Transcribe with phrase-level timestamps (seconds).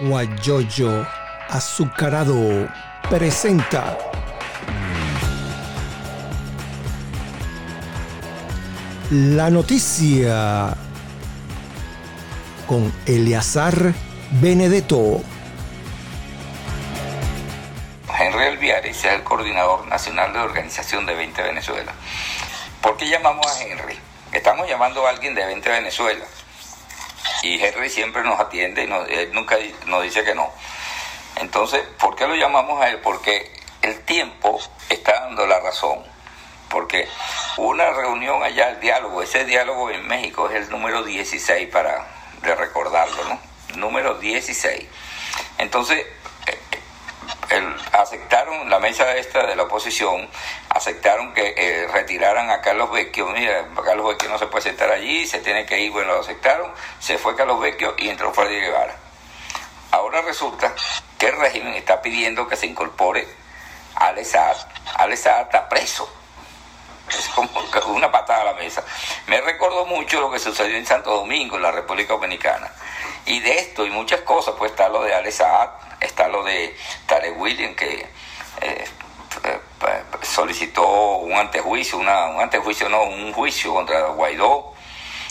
[0.00, 1.06] Guayoyo
[1.48, 2.68] Azucarado
[3.08, 3.98] presenta
[9.10, 10.76] la noticia
[12.66, 13.92] con Eleazar
[14.40, 15.20] Benedetto.
[18.16, 21.92] Henry Alviares es el coordinador nacional de organización de 20 Venezuela.
[22.80, 23.98] ¿Por qué llamamos a Henry?
[24.32, 26.24] Estamos llamando a alguien de 20 Venezuela.
[27.42, 30.52] Y Henry siempre nos atiende y él nunca nos dice que no.
[31.36, 32.98] Entonces, ¿por qué lo llamamos a él?
[32.98, 33.50] Porque
[33.82, 36.04] el tiempo está dando la razón.
[36.68, 37.08] Porque
[37.56, 42.06] una reunión allá, el diálogo, ese diálogo en México es el número 16 para
[42.42, 43.40] de recordarlo, ¿no?
[43.76, 44.86] Número 16.
[45.58, 46.06] Entonces,
[47.50, 50.28] el, aceptaron, la mesa esta de la oposición,
[50.80, 53.26] aceptaron que eh, retiraran a Carlos Vecchio.
[53.28, 55.92] Mira, Carlos Vecchio no se puede sentar allí, se tiene que ir.
[55.92, 58.96] Bueno, lo aceptaron, se fue Carlos Vecchio y entró Freddy Guevara.
[59.90, 60.74] Ahora resulta
[61.18, 63.28] que el régimen está pidiendo que se incorpore
[63.96, 64.56] Al Saad.
[64.96, 66.10] Al está preso.
[67.10, 67.50] Es como
[67.88, 68.82] una patada a la mesa.
[69.26, 72.70] Me recordó mucho lo que sucedió en Santo Domingo, en la República Dominicana.
[73.26, 76.74] Y de esto y muchas cosas, pues está lo de Al Saad, está lo de
[77.06, 78.08] Tarek William, que
[78.60, 78.84] eh,
[80.22, 84.74] solicitó un antejuicio, una, un antejuicio, no, un juicio contra Guaidó.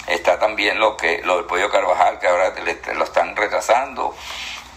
[0.08, 2.53] Está también lo que lo del Pollo Carvajal, que ahora
[2.95, 4.16] lo están retrasando.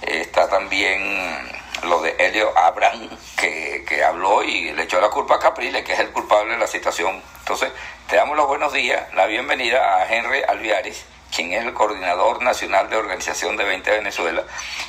[0.03, 1.51] Está también
[1.85, 5.93] lo de Helio Abraham, que, que, habló y le echó la culpa a Capriles, que
[5.93, 7.23] es el culpable de la situación.
[7.39, 7.73] Entonces,
[8.09, 12.91] te damos los buenos días, la bienvenida a Henry Alviares, quien es el coordinador nacional
[12.91, 14.45] de organización de 20 Venezuela,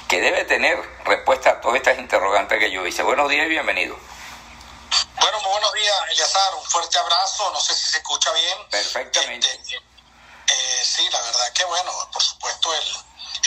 [0.07, 3.01] que debe tener respuesta a todas estas interrogantes que yo hice.
[3.03, 3.95] Buenos días y bienvenido.
[6.13, 6.55] Eliazar.
[6.55, 7.51] Un fuerte abrazo.
[7.51, 8.69] No sé si se escucha bien.
[8.69, 9.51] Perfectamente.
[9.51, 12.97] Este, eh, sí, la verdad que, bueno, por supuesto, el,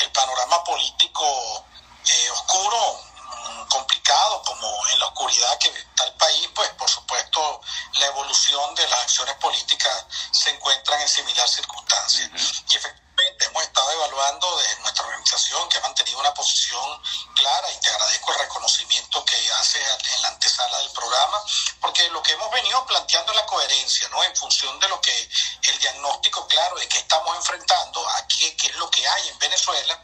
[0.03, 1.65] el panorama político
[2.05, 7.61] eh, oscuro, mm, complicado, como en la oscuridad que está el país, pues, por supuesto,
[7.95, 12.31] la evolución de las acciones políticas se encuentran en similar circunstancia.
[12.35, 13.06] Y efectivamente
[13.41, 17.03] hemos estado evaluando de nuestra organización que ha mantenido una posición
[17.35, 19.79] clara y te agradezco el reconocimiento que hace
[20.15, 21.43] en la antesala del programa,
[21.81, 24.23] porque lo que hemos venido planteando es la coherencia, ¿no?
[24.23, 25.31] En función de lo que
[25.63, 30.03] el diagnóstico claro de que estamos enfrentando, aquí, qué es lo que hay en Venezuela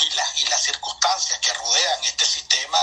[0.00, 2.78] y, la, y las circunstancias que rodean este sistema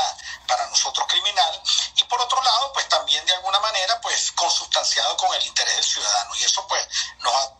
[0.48, 1.62] para nosotros criminal,
[1.96, 5.84] y por otro lado, pues también de alguna manera, pues consustanciado con el interés del
[5.84, 6.88] ciudadano, y eso pues
[7.20, 7.52] nos ha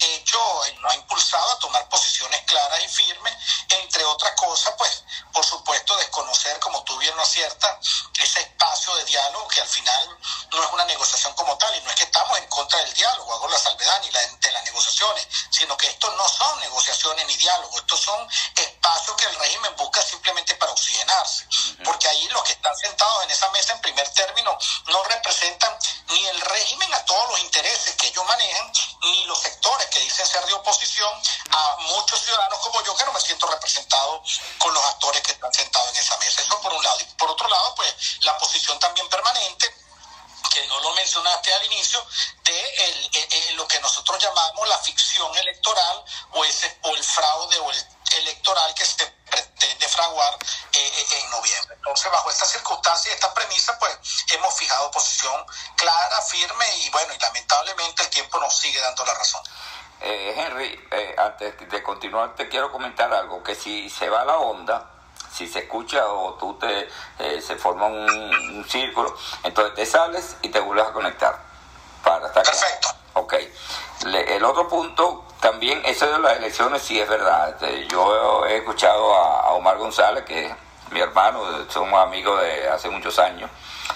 [0.00, 0.38] hecho,
[0.80, 3.34] nos ha impulsado a tomar posiciones claras y firmes,
[3.68, 7.78] entre otras cosas, pues, por supuesto, desconocer, como tú bien lo aciertas,
[8.18, 10.18] ese espacio de diálogo que al final
[10.52, 13.34] no es una negociación como tal, y no es que estamos en contra del diálogo,
[13.34, 17.36] hago la salvedad ni la, de las negociaciones, sino que estos no son negociaciones ni
[17.36, 21.46] diálogo, estos son espacios que el régimen busca simplemente para oxigenarse,
[21.84, 24.56] porque ahí los que están sentados en esa mesa en primer término
[24.86, 25.76] no representan
[26.08, 28.72] ni el régimen a todos los intereses que ellos manejan,
[29.02, 29.51] ni los sectores
[29.90, 31.12] que dicen ser de oposición
[31.50, 34.22] a muchos ciudadanos como yo que no me siento representado
[34.58, 36.42] con los actores que están sentados en esa mesa.
[36.42, 36.98] Eso por un lado.
[37.00, 39.74] Y por otro lado, pues la posición también permanente
[40.50, 42.04] que no lo mencionaste al inicio,
[42.44, 47.58] de el, el, lo que nosotros llamamos la ficción electoral o, ese, o el fraude
[47.60, 47.86] o el
[48.18, 50.38] electoral que se pretende fraguar
[50.72, 51.74] eh, en noviembre.
[51.76, 53.31] Entonces, bajo esta circunstancia y esta
[61.32, 64.90] antes de continuar, te quiero comentar algo, que si se va la onda,
[65.30, 66.88] si se escucha o tú te
[67.40, 68.10] se forma un,
[68.56, 71.38] un, círculo, entonces te sales y te vuelves a conectar.
[72.04, 72.88] Para estar Perfecto.
[72.88, 72.98] Claro.
[73.14, 73.34] Ok.
[74.06, 77.56] Le, el otro punto, también, eso de las elecciones sí es verdad.
[77.88, 80.52] Yo he escuchado a, a Omar González, que es
[80.90, 83.50] mi hermano, somos amigos de hace muchos años.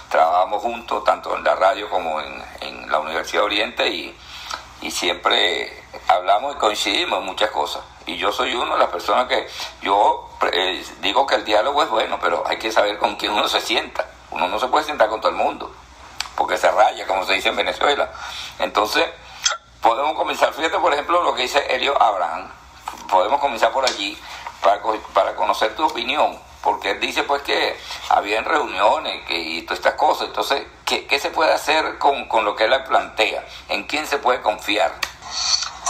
[0.09, 4.17] Trabajamos juntos, tanto en la radio como en, en la Universidad de Oriente, y,
[4.87, 7.83] y siempre hablamos y coincidimos en muchas cosas.
[8.07, 9.49] Y yo soy uno de las personas que
[9.83, 13.49] yo eh, digo que el diálogo es bueno, pero hay que saber con quién uno
[13.49, 14.09] se sienta.
[14.31, 15.75] Uno no se puede sentar con todo el mundo,
[16.37, 18.13] porque se raya, como se dice en Venezuela.
[18.61, 19.05] Entonces,
[19.83, 22.49] podemos comenzar, fíjate por ejemplo lo que dice Helio Abraham,
[23.11, 24.17] podemos comenzar por allí
[24.63, 24.81] para,
[25.13, 29.95] para conocer tu opinión, porque él dice pues que había reuniones que, y todas estas
[29.95, 33.47] cosas, entonces, ¿qué, qué se puede hacer con, con, lo que él plantea?
[33.69, 34.93] ¿En quién se puede confiar?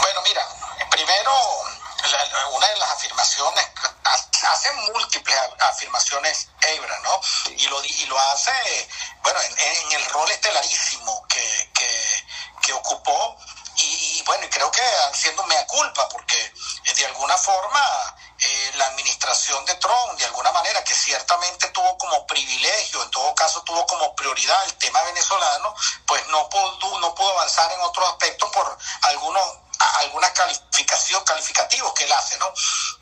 [0.01, 0.47] Bueno, mira,
[0.91, 1.33] primero,
[2.11, 3.67] la, una de las afirmaciones,
[4.05, 5.37] hace múltiples
[5.71, 7.21] afirmaciones Ebra, ¿no?
[7.23, 7.55] Sí.
[7.59, 8.53] Y, lo, y lo hace,
[9.23, 12.25] bueno, en, en el rol estelarísimo que, que,
[12.63, 13.37] que ocupó
[13.77, 16.37] y, y, bueno, y creo que haciendo mea culpa, porque
[16.85, 18.17] eh, de alguna forma
[18.77, 23.63] la administración de Trump, de alguna manera, que ciertamente tuvo como privilegio, en todo caso
[23.63, 25.75] tuvo como prioridad el tema venezolano,
[26.07, 32.05] pues no pudo, no pudo avanzar en otros aspectos por algunos algunas calificación calificativos que
[32.05, 32.53] él hace, ¿no?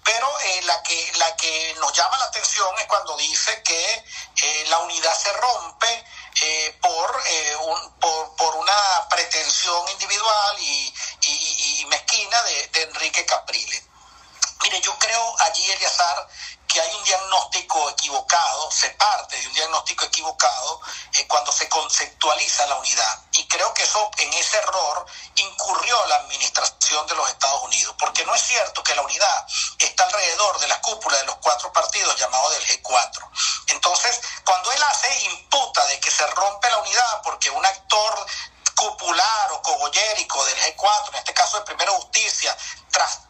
[0.02, 4.04] Pero eh, la que la que nos llama la atención es cuando dice que
[4.42, 6.04] eh, la unidad se rompe
[6.42, 7.22] eh, por,
[7.60, 10.94] un, por, una pretensión individual y,
[11.26, 13.84] y, mezquina de Enrique Capriles.
[14.64, 16.26] Mire, yo creo allí, Eliazar,
[16.66, 20.80] que hay un diagnóstico equivocado, se parte de un diagnóstico equivocado
[21.12, 23.22] eh, cuando se conceptualiza la unidad.
[23.32, 25.04] Y creo que eso, en ese error,
[25.36, 29.46] incurrió la administración de los Estados Unidos, porque no es cierto que la unidad
[29.80, 33.28] está alrededor de la cúpula de los cuatro partidos llamados del G4.
[33.66, 38.26] Entonces, cuando él hace imputa de que se rompe la unidad porque un actor
[38.74, 42.56] cupular o cogollérico del G4, en este caso de Primera Justicia,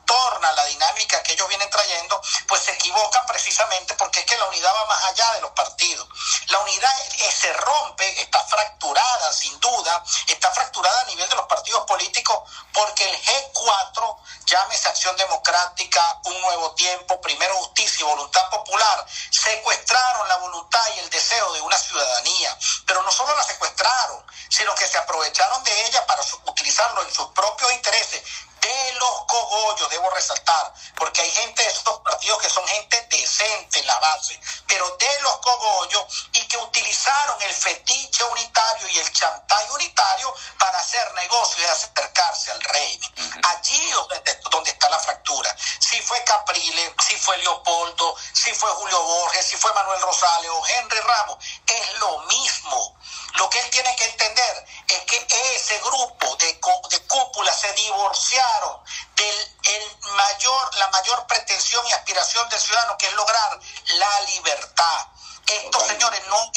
[0.05, 4.47] trastorna la dinámica que ellos vienen trayendo, pues se equivocan precisamente porque es que la
[4.47, 6.09] unidad va más allá de los partidos.
[6.49, 6.95] La unidad
[7.31, 13.05] se rompe, está fracturada sin duda, está fracturada a nivel de los partidos políticos porque
[13.09, 14.17] el G4,
[14.47, 21.01] llámese Acción Democrática, Un Nuevo Tiempo, Primero Justicia y Voluntad Popular, secuestraron la voluntad y
[21.01, 25.87] el deseo de una ciudadanía, pero no solo la secuestraron, sino que se aprovecharon de
[25.87, 28.23] ella para utilizarlo en sus propios intereses
[28.65, 33.81] de los cogollos, debo resaltar, porque hay gente de estos partidos que son gente decente
[33.81, 39.13] en la base, pero de los cogollos y que utilizaron el fetiche unitario y el
[39.13, 43.13] chantaje unitario para hacer negocios y acercarse al régimen.
[43.45, 45.55] Allí donde, donde está la fractura.
[45.79, 50.67] Si fue Capriles, si fue Leopoldo, si fue Julio Borges, si fue Manuel Rosales o
[50.67, 52.97] Henry Ramos, es lo mismo.
[53.35, 55.27] Lo que él tiene que entender es que
[55.57, 56.47] ese grupo de,
[56.91, 58.81] de cúpula se divorciaron
[59.17, 65.07] del el mayor, la mayor pretensión y aspiración del ciudadano, que es lograr la libertad.
[65.47, 66.53] Estos señores no,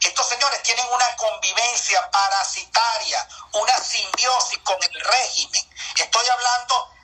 [0.00, 5.74] estos señores tienen una convivencia parasitaria, una simbiosis con el régimen.
[5.96, 6.94] Estoy hablando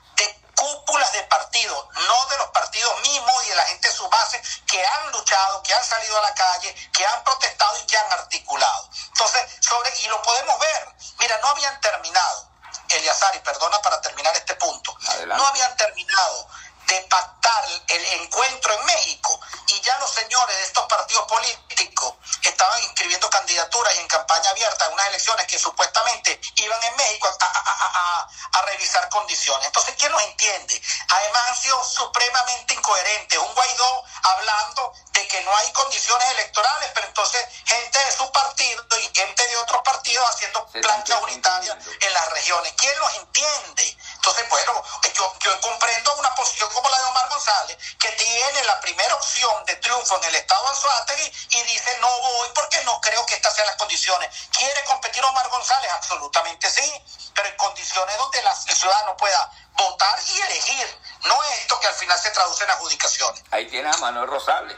[0.59, 4.41] cúpulas de partidos, no de los partidos mismos y de la gente de su base
[4.67, 8.11] que han luchado, que han salido a la calle, que han protestado y que han
[8.11, 8.89] articulado.
[9.07, 12.49] Entonces, sobre, y lo podemos ver, mira, no habían terminado,
[12.89, 16.49] Eliazar, y perdona para terminar este punto, no habían terminado
[16.89, 22.83] de pactar el encuentro en México y ya los señores de estos partidos políticos estaban
[22.83, 27.45] inscribiendo candidaturas y en campaña abierta en unas elecciones que supuestamente iban en México a,
[27.45, 29.67] a, a, a, revisar condiciones.
[29.67, 30.81] Entonces, ¿quién los entiende?
[31.09, 33.39] Además han sido supremamente incoherentes.
[33.39, 38.83] Un Guaidó hablando de que no hay condiciones electorales, pero entonces gente de su partido
[38.99, 42.73] y gente de otros partidos haciendo planchas unitarias en las regiones.
[42.77, 43.97] ¿Quién los entiende?
[44.19, 44.83] Entonces, bueno,
[45.15, 49.65] yo, yo comprendo una posición como la de Omar González, que tiene la primera opción
[49.65, 53.35] de triunfo en el estado de Anzuategui y dice no voy porque no creo que
[53.35, 54.29] estas sean las condiciones.
[54.51, 55.89] ¿Quiere competir Omar González?
[55.93, 60.99] Absolutamente sí, pero en condiciones donde la, el ciudadano pueda votar y elegir.
[61.23, 63.43] No es esto que al final se traduce en adjudicaciones.
[63.51, 64.75] Ahí tiene a Manuel Rosales.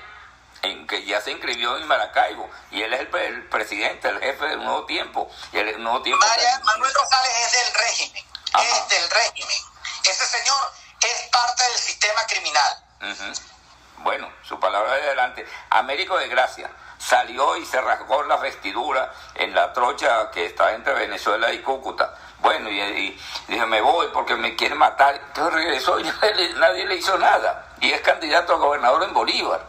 [0.63, 4.45] En que ya se inscribió en Maracaibo y él es el, el presidente, el jefe
[4.45, 5.27] del Nuevo Tiempo.
[5.51, 8.63] Y el Nuevo Tiempo María, Manuel Rosales es del régimen, Ajá.
[8.63, 9.57] es del régimen.
[10.03, 12.83] Ese señor es parte del sistema criminal.
[13.01, 13.41] Uh -huh.
[13.97, 15.47] Bueno, su palabra de adelante.
[15.69, 20.93] Américo de Gracia salió y se rasgó la vestidura en la trocha que está entre
[20.93, 22.15] Venezuela y Cúcuta.
[22.39, 25.15] Bueno, y, y dije, me voy porque me quiere matar.
[25.15, 27.67] Entonces regresó y nadie, nadie, le hizo nada.
[27.79, 29.65] Y es candidato a gobernador en Bolívar.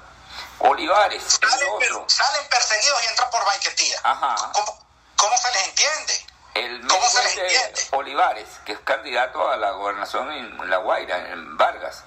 [0.58, 1.38] Olivares.
[1.40, 4.00] Salen, per, salen perseguidos y entran por banquetía.
[4.04, 4.34] Ajá.
[4.52, 4.78] ¿Cómo,
[5.16, 6.26] ¿Cómo, se les entiende?
[6.54, 7.80] El ¿Cómo se les entiende?
[7.92, 12.04] Olivares, que es candidato a la gobernación en La Guaira, en Vargas,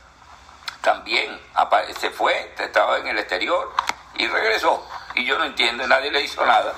[0.81, 1.41] también
[1.99, 3.73] se fue, estaba en el exterior
[4.17, 4.87] y regresó.
[5.15, 6.73] Y yo no entiendo, nadie le hizo nada.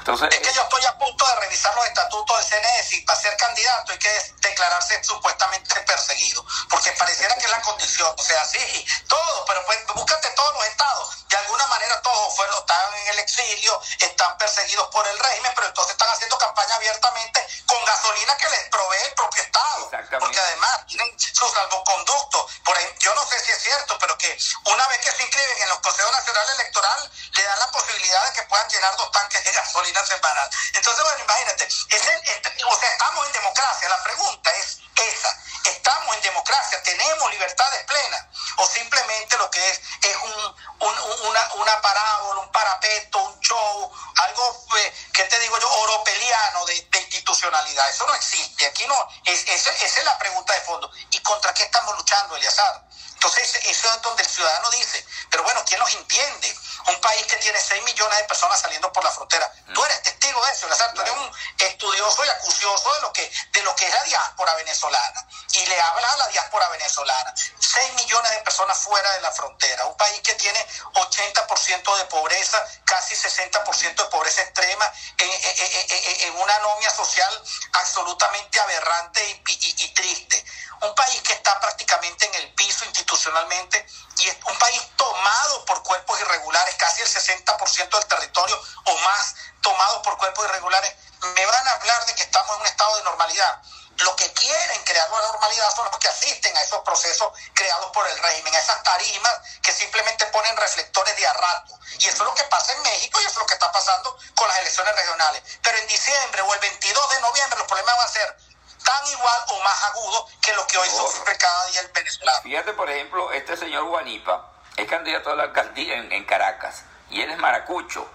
[0.00, 3.20] Entonces, es que yo estoy a punto de revisar los estatutos del CNS y para
[3.20, 8.42] ser candidato hay que declararse supuestamente perseguido, porque pareciera que es la condición, o sea,
[8.46, 13.08] sí, todo, pero pues búscate todos los estados, de alguna manera todos fueron, están en
[13.08, 18.36] el exilio, están perseguidos por el régimen, pero entonces están haciendo campaña abiertamente con gasolina
[18.38, 23.26] que les provee el propio estado, porque además tienen su salvoconducto, por ahí, yo no
[23.26, 26.54] sé si es cierto, pero que una vez que se inscriben en los consejos nacionales
[26.54, 31.24] electoral, le dan la posibilidad de que puedan llenar dos tanques de gasolina Entonces, bueno,
[31.24, 33.88] imagínate, o sea, estamos en democracia.
[33.88, 35.36] La pregunta es esa.
[35.64, 36.82] ¿Estamos en democracia?
[36.82, 38.26] ¿Tenemos libertades plenas?
[38.56, 43.92] ¿O simplemente lo que es es un, un, una, una parábola, un parapeto, un show,
[44.16, 45.70] algo, eh, ¿qué te digo yo?
[45.70, 47.90] Oropeliano de, de, institucionalidad.
[47.90, 48.66] Eso no existe.
[48.66, 49.08] Aquí no.
[49.24, 50.90] Es, es, esa es la pregunta de fondo.
[51.10, 52.84] ¿Y contra qué estamos luchando, Eliazar?
[53.22, 56.56] Entonces, eso es donde el ciudadano dice, pero bueno, ¿quién los entiende?
[56.88, 59.52] Un país que tiene 6 millones de personas saliendo por la frontera.
[59.74, 63.62] Tú eres testigo de eso, Tú eres un estudioso y acucioso de lo que, de
[63.62, 65.26] lo que es la diáspora venezolana.
[65.52, 67.34] Y le habla a la diáspora venezolana.
[67.58, 69.84] 6 millones de personas fuera de la frontera.
[69.84, 76.88] Un país que tiene 80% de pobreza, casi 60% de pobreza extrema, en, una anomia
[76.88, 77.42] social
[77.74, 80.42] absolutamente aberrante y triste
[80.82, 83.86] un país que está prácticamente en el piso institucionalmente
[84.18, 89.34] y es un país tomado por cuerpos irregulares, casi el 60% del territorio o más
[89.60, 90.94] tomado por cuerpos irregulares,
[91.34, 93.62] me van a hablar de que estamos en un estado de normalidad.
[93.98, 98.06] Los que quieren crear una normalidad son los que asisten a esos procesos creados por
[98.08, 99.32] el régimen, a esas tarimas
[99.62, 101.78] que simplemente ponen reflectores de a rato.
[101.98, 104.16] Y eso es lo que pasa en México y eso es lo que está pasando
[104.34, 105.42] con las elecciones regionales.
[105.62, 108.36] Pero en diciembre o el 22 de noviembre los problemas van a ser
[108.84, 112.42] tan igual o más agudo que lo que hoy sufre cada día el venezolano.
[112.42, 117.30] Fíjate, por ejemplo, este señor Guanipa es candidato a la alcaldía en, Caracas y él
[117.30, 118.06] es maracucho.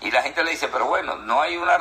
[0.00, 1.78] Y la gente le dice, pero bueno, no hay una,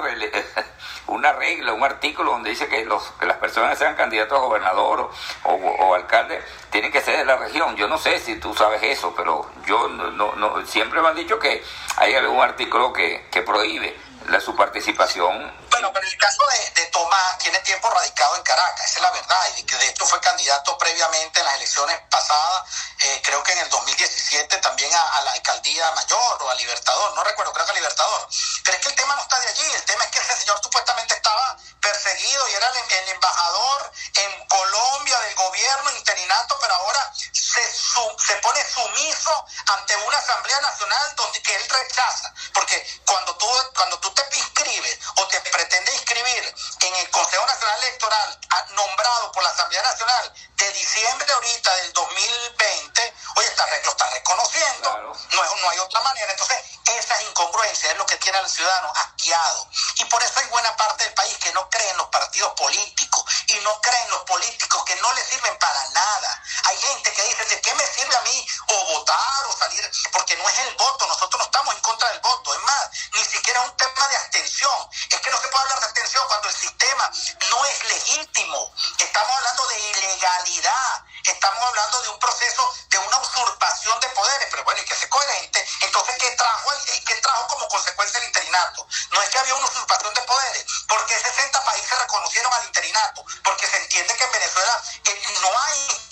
[1.08, 5.12] una regla, un artículo donde dice que, los, que las personas sean candidatos a gobernador
[5.43, 7.75] o, alcalde tienen que ser de la región.
[7.75, 11.39] Yo no sé si tú sabes eso, pero yo no, no, siempre me han dicho
[11.39, 11.63] que
[11.98, 13.98] hay algún artículo que, que prohíbe
[14.29, 16.44] la, su participación bueno, pero el caso
[16.75, 20.06] de, Tomás tiene tiempo radicado en Caracas, esa es la verdad, y que de hecho
[20.06, 25.22] fue candidato previamente en las elecciones pasadas, eh, creo que en el 2017 también a,
[25.22, 28.30] la alcaldía mayor o a Libertador, no recuerdo, creo que a Libertador.
[28.63, 30.62] Pero es que el tema no está de allí, el tema es que ese señor
[30.62, 37.62] supuestamente estaba perseguido y era el, embajador en Colombia del gobierno interinato, pero ahora se,
[37.72, 44.00] se pone sumiso ante una Asamblea Nacional donde que él rechaza, porque cuando tú, cuando
[44.00, 48.39] tú te inscribes o te pretende inscribir en el Consejo Nacional Electoral
[48.75, 55.15] nombrado por la Asamblea Nacional de diciembre ahorita del 2020, oye, está, lo está reconociendo,
[55.32, 56.32] no, es, no hay otra manera.
[56.32, 59.70] Entonces, esas incongruencias es lo que tiene al ciudadano asqueado.
[59.96, 63.24] Y por eso hay buena parte del país que no cree en los partidos políticos
[63.48, 66.43] y no cree en los políticos que no le sirven para nada.
[66.65, 69.91] Hay gente que dice, ¿de qué me sirve a mí o votar o salir?
[70.12, 72.53] Porque no es el voto, nosotros no estamos en contra del voto.
[72.53, 74.89] Es más, ni siquiera es un tema de abstención.
[75.10, 77.12] Es que no se puede hablar de abstención cuando el sistema
[77.52, 78.74] no es legítimo.
[78.98, 81.06] Estamos hablando de ilegalidad.
[81.24, 85.08] Estamos hablando de un proceso de una usurpación de poderes, pero bueno, hay que ser
[85.10, 85.66] coherente.
[85.82, 86.70] Entonces, ¿qué trajo,
[87.06, 88.88] ¿qué trajo como consecuencia el interinato?
[89.12, 93.68] No es que había una usurpación de poderes, porque 60 países reconocieron al interinato, porque
[93.68, 96.03] se entiende que en Venezuela eh, no hay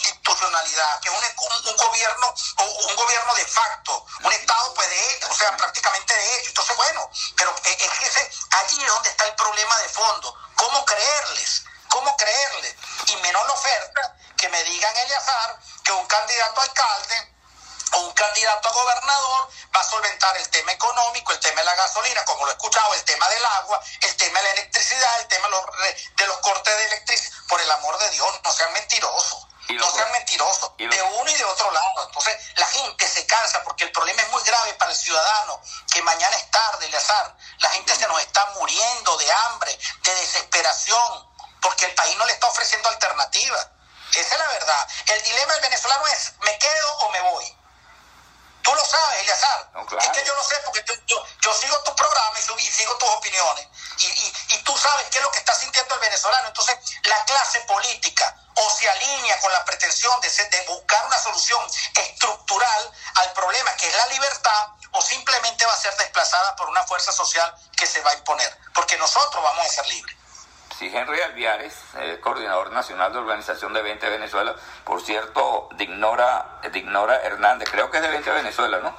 [0.42, 2.34] institucionalidad, que es un, un, gobierno,
[2.88, 6.50] un gobierno de facto, un Estado pues de o sea, prácticamente de hecho.
[6.50, 10.36] Entonces, bueno, pero es que ese, allí es donde está el problema de fondo.
[10.56, 11.64] ¿Cómo creerles?
[11.90, 12.76] ¿Cómo creerles?
[13.08, 17.36] Y menos la oferta que me digan Eliazar que un candidato a alcalde
[17.94, 21.76] o un candidato a gobernador va a solventar el tema económico, el tema de la
[21.76, 25.28] gasolina, como lo he escuchado, el tema del agua, el tema de la electricidad, el
[25.28, 25.48] tema
[26.18, 27.38] de los, cortes de electricidad.
[27.48, 29.51] Por el amor de Dios, no sean mentirosos.
[29.70, 32.06] No sean mentirosos, de uno y de otro lado.
[32.08, 35.62] Entonces, la gente se cansa porque el problema es muy grave para el ciudadano,
[35.94, 37.36] que mañana es tarde, el azar.
[37.60, 41.30] La gente se nos está muriendo de hambre, de desesperación,
[41.62, 43.68] porque el país no le está ofreciendo alternativas.
[44.14, 44.88] Esa es la verdad.
[45.08, 47.61] El dilema del venezolano es, ¿me quedo o me voy?
[48.64, 49.72] Tú lo sabes, Eliazar.
[50.00, 53.68] Es que yo lo sé porque yo, yo, sigo tu programa y, sigo tus opiniones.
[53.98, 56.48] Y, y, y, tú sabes qué es lo que está sintiendo el venezolano.
[56.48, 61.66] Entonces, la clase política o se alinea con la pretensión de, de buscar una solución
[61.96, 66.84] estructural al problema que es la libertad o simplemente va a ser desplazada por una
[66.84, 68.58] fuerza social que se va a imponer.
[68.74, 70.21] Porque nosotros vamos a ser libres.
[70.82, 71.76] Sí, Henry Alviares,
[72.22, 78.04] coordinador nacional de Organización de 20 Venezuela, por cierto, Dignora, Dignora Hernández, creo que es
[78.04, 78.96] de 20 Venezuela, ¿no?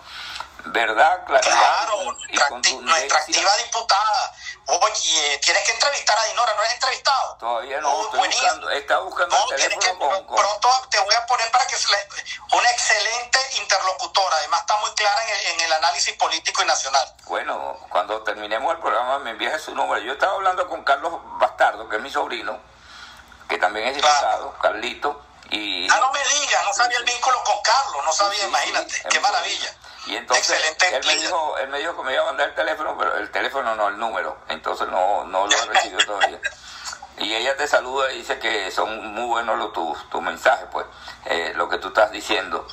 [0.67, 1.25] ¿Verdad?
[1.27, 2.05] Claridad claro,
[2.83, 4.33] nuestra, activa diputada.
[4.67, 7.37] Oye, tienes que entrevistar a Dinora, ¿no eres entrevistado?
[7.41, 11.67] Todavía no, oh, estoy buscando, está buscando el teléfono Pronto te voy a poner para
[11.67, 11.73] que...
[12.53, 15.21] Una excelente interlocutora, además está muy clara
[15.53, 17.13] en el, análisis político y nacional.
[17.25, 20.01] Bueno, cuando terminemos el programa me envías su número.
[20.03, 21.15] Yo estaba hablando con Carlos
[21.89, 22.59] Que es mi sobrino,
[23.49, 25.23] que también es diputado, Carlito.
[25.51, 29.21] Y, ah, no me digas, no sabía el vínculo con Carlos, no sabía, imagínate, qué
[29.21, 29.75] maravilla.
[30.07, 30.59] Y entonces
[30.91, 33.31] él me, dijo, él me dijo que me iba a mandar el teléfono, pero el
[33.31, 34.37] teléfono no, el número.
[34.49, 36.41] Entonces no, no lo he recibido todavía.
[37.19, 40.87] Y ella te saluda y dice que son muy buenos los, tus, tus mensajes, pues,
[41.27, 42.67] eh, lo que tú estás diciendo.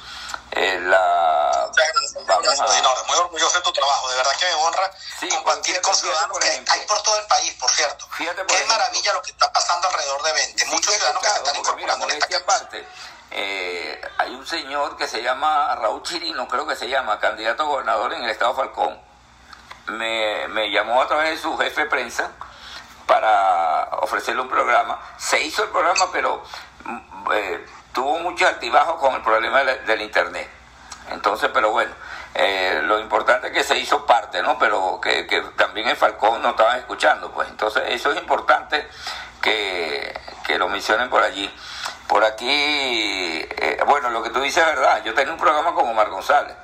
[0.51, 1.69] Eh, la,
[2.25, 3.03] vamos a...
[3.07, 6.39] muy orgulloso de tu trabajo, de verdad que me honra Sí, compartir fíjate, con ciudadanos
[6.39, 8.07] que hay por todo el país, por cierto.
[8.11, 8.77] Fíjate, por Qué ejemplo.
[8.77, 10.65] maravilla lo que está pasando alrededor de 20.
[10.67, 12.87] Muchos ciudadanos que se están porque mira, incorporando en esta aparte,
[13.31, 17.65] eh, hay un señor que se llama Raúl Chirino, creo que se llama, candidato a
[17.67, 18.99] gobernador en el estado Falcón.
[19.87, 22.31] Me, me llamó a través de su jefe de prensa
[23.09, 24.99] para ofrecerle un programa.
[25.17, 26.43] Se hizo el programa, pero
[26.85, 30.47] mm, eh, tuvo mucho altibajo con el problema del, internet.
[31.09, 31.91] Entonces, pero bueno,
[32.35, 34.59] eh, lo importante es que se hizo parte, ¿no?
[34.59, 37.49] Pero que, que también en Falcón no estaban escuchando, pues.
[37.49, 38.87] Entonces, eso es importante
[39.41, 40.13] que,
[40.45, 41.51] que lo mencionen por allí.
[42.07, 45.03] Por aquí, eh, bueno, lo que tú dices es verdad.
[45.03, 46.55] Yo tenía un programa con Omar González.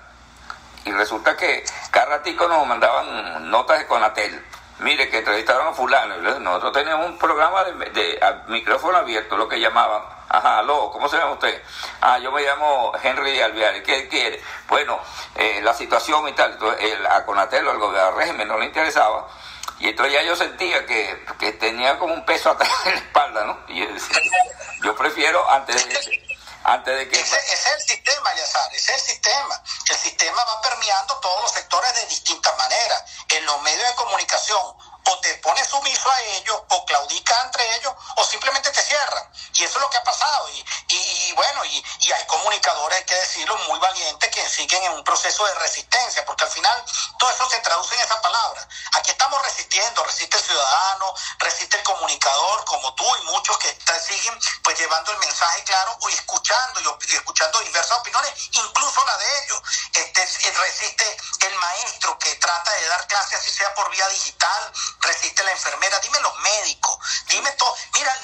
[0.84, 4.46] Y resulta que cada ratico nos mandaban notas de Conatel.
[4.80, 6.18] Mire, que entrevistaron a fulano.
[6.40, 10.02] Nosotros teníamos un programa de, de- micrófono abierto, lo que llamaban.
[10.28, 11.62] Ajá, aló, ¿cómo se llama usted?
[12.02, 13.84] Ah, yo me llamo Henry Alviari.
[13.84, 14.42] ¿Qué quiere?
[14.68, 15.00] Bueno,
[15.36, 16.52] eh, la situación y tal.
[16.54, 19.28] Entonces, el- a Conatel o al gobierno régimen no le interesaba.
[19.80, 23.46] Y entonces ya yo sentía que, que tenía como un peso atrás en la espalda,
[23.46, 23.60] ¿no?
[23.68, 24.18] Y yo decía,
[24.84, 26.15] yo prefiero antes de,
[26.66, 27.20] antes de que...
[27.20, 29.62] Ese, es el sistema, Yazar, ese es el sistema.
[29.90, 33.04] El sistema va permeando todos los sectores de distintas maneras.
[33.30, 34.76] En los medios de comunicación,
[35.26, 39.24] te pones sumiso a ellos, o claudicas entre ellos, o simplemente te cierran.
[39.54, 40.48] Y eso es lo que ha pasado.
[40.50, 44.92] Y, y, bueno, y, y hay comunicadores, hay que decirlo, muy valientes que siguen en
[44.92, 46.86] un proceso de resistencia, porque al final
[47.18, 48.68] todo eso se traduce en esa palabra.
[48.94, 53.96] Aquí estamos resistiendo, resiste el ciudadano, resiste el comunicador, como tú y muchos que están-
[54.06, 59.44] siguen pues llevando el mensaje claro y escuchando y, escuchando diversas opiniones, incluso la de
[59.44, 59.62] ellos.
[59.94, 64.74] Este, resiste el maestro que trata de dar clases así sea por vía digital,
[65.44, 67.76] la enfermera, dime los médicos, dime todo.
[67.94, 68.16] Mira,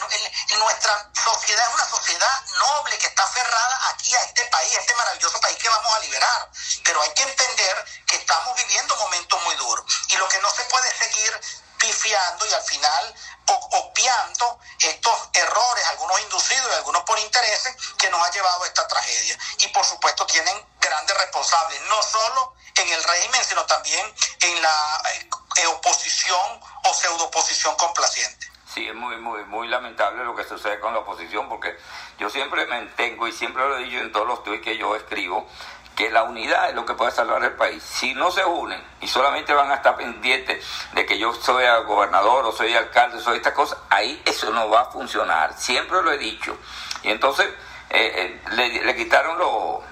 [0.57, 4.95] nuestra sociedad es una sociedad noble que está aferrada aquí a este país, a este
[4.95, 6.49] maravilloso país que vamos a liberar.
[6.83, 10.63] Pero hay que entender que estamos viviendo momentos muy duros y lo que no se
[10.65, 11.41] puede seguir
[11.77, 13.15] pifiando y al final
[13.47, 18.87] obviando estos errores, algunos inducidos y algunos por intereses, que nos ha llevado a esta
[18.87, 19.37] tragedia.
[19.59, 24.05] Y por supuesto tienen grandes responsables, no solo en el régimen, sino también
[24.41, 28.47] en la eh, oposición o pseudo-oposición complaciente.
[28.73, 31.77] Sí, es muy, muy, muy lamentable lo que sucede con la oposición, porque
[32.17, 35.47] yo siempre mantengo y siempre lo he dicho en todos los tweets que yo escribo,
[35.95, 37.83] que la unidad es lo que puede salvar el país.
[37.83, 42.45] Si no se unen y solamente van a estar pendientes de que yo soy gobernador
[42.45, 45.53] o soy alcalde, soy esta cosa, ahí eso no va a funcionar.
[45.57, 46.57] Siempre lo he dicho.
[47.03, 47.47] Y entonces
[47.89, 49.83] eh, eh, le, le quitaron los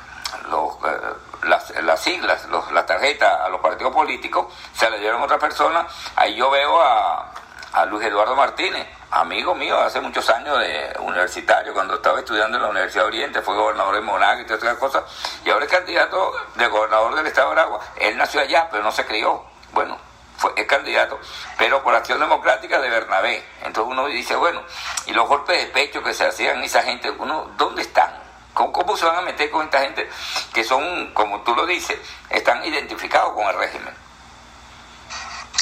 [0.50, 1.00] los, eh,
[1.44, 5.40] las, las siglas, los, la tarjeta a los partidos políticos, se le dieron a otra
[5.40, 5.88] persona.
[6.16, 7.32] Ahí yo veo a,
[7.74, 12.64] a Luis Eduardo Martínez, amigo mío hace muchos años de universitario, cuando estaba estudiando en
[12.64, 15.04] la Universidad de Oriente, fue gobernador de Monaga y todas esas cosas,
[15.44, 17.80] y ahora es candidato de gobernador del estado de Aragua.
[17.96, 19.44] Él nació allá, pero no se crió.
[19.72, 19.98] Bueno,
[20.38, 21.20] fue, es candidato,
[21.58, 23.46] pero por acción democrática de Bernabé.
[23.64, 24.62] Entonces uno dice, bueno,
[25.06, 28.29] y los golpes de pecho que se hacían esa gente, uno, ¿dónde están?
[28.54, 30.10] ¿Cómo, ¿Cómo se van a meter con esta gente
[30.54, 31.98] que son, como tú lo dices,
[32.30, 33.96] están identificados con el régimen?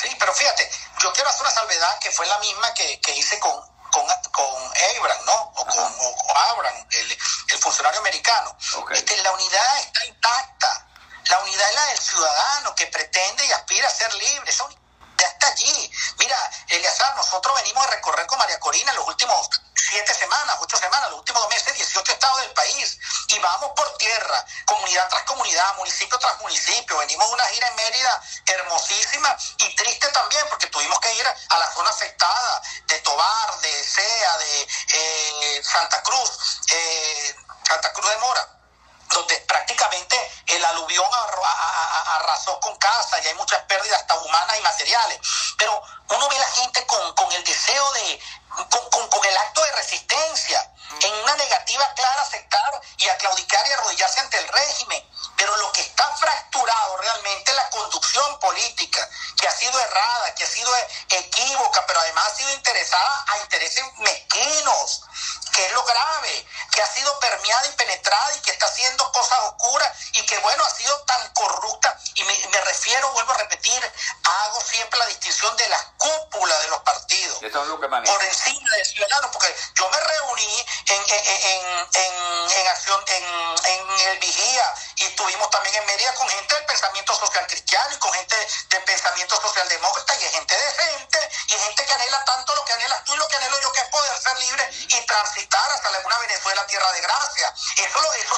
[0.01, 0.69] Sí, pero fíjate,
[1.01, 3.53] yo quiero hacer una salvedad que fue la misma que, que hice con,
[3.91, 5.33] con, con Abraham, ¿no?
[5.55, 8.57] O con o, o Abraham, el, el funcionario americano.
[8.91, 10.87] Este, la unidad está intacta.
[11.29, 14.49] La unidad es la del ciudadano que pretende y aspira a ser libre.
[14.49, 14.81] Esa unidad
[15.37, 15.91] está allí.
[16.17, 21.09] Mira, Eleazar, nosotros venimos a recorrer con María Corina los últimos siete semanas, ocho semanas,
[21.11, 22.97] los últimos dos meses, 18 estados del país.
[23.27, 26.97] Y vamos por tierra, comunidad tras comunidad, municipio tras municipio.
[26.97, 31.57] Venimos de una gira en Mérida hermosísima y triste también, porque tuvimos que ir a
[31.57, 38.17] la zona afectada de Tobar, de Sea, de eh, Santa Cruz, eh, Santa Cruz de
[38.17, 38.56] Mora
[39.09, 40.15] donde prácticamente
[40.47, 41.07] el aluvión
[42.15, 45.19] arrasó con casas y hay muchas pérdidas hasta humanas y materiales.
[45.57, 48.21] Pero uno ve la gente con, con el deseo de,
[48.69, 53.17] con, con- con el acto de resistencia, en una negativa clara a aceptar y a
[53.17, 55.03] claudicar y arrodillarse ante el régimen.
[55.35, 59.07] Pero lo que está fracturado realmente es la conducción política,
[59.39, 60.71] que ha sido errada, que ha sido
[61.09, 65.01] equívoca, pero además ha sido interesada a intereses mezquinos,
[65.53, 69.39] que es lo grave, que ha sido permeada y penetrada y que está haciendo cosas
[69.45, 71.97] oscuras y que bueno, ha sido tan corrupta.
[72.15, 73.93] Y me, me refiero, vuelvo a repetir,
[74.23, 78.13] hago siempre la distinción de la cúpula de los partidos Eso es lo que maneja.
[78.13, 83.47] por encima del ciudadano, porque yo me reuní en, en, en, en, acción, en,
[84.07, 88.13] el Vigía, y estuvimos también en Mérida con gente del pensamiento social cristiano y con
[88.13, 88.35] gente
[88.69, 93.13] del pensamiento socialdemócrata, y gente decente, y gente que anhela tanto lo que anhelas tú
[93.13, 96.65] y lo que anhelo yo, que es poder ser libre y transitar hasta alguna Venezuela,
[96.67, 97.53] tierra de gracia.
[97.77, 98.36] Eso, eso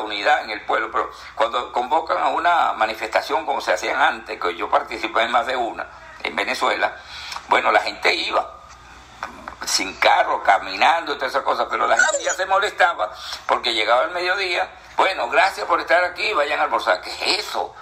[0.00, 4.40] la unidad en el pueblo, pero cuando convocan a una manifestación como se hacían antes,
[4.40, 5.86] que yo participé en más de una,
[6.22, 6.96] en Venezuela,
[7.48, 8.58] bueno, la gente iba
[9.66, 13.12] sin carro, caminando todas esas cosas, pero la gente ya se molestaba
[13.46, 17.74] porque llegaba el mediodía, bueno, gracias por estar aquí, vayan a almorzar, ¿qué es eso?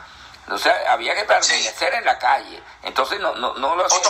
[0.50, 2.62] O sea, había que permanecer en la calle.
[2.82, 3.98] Entonces no, no, no lo hacía.
[3.98, 4.02] O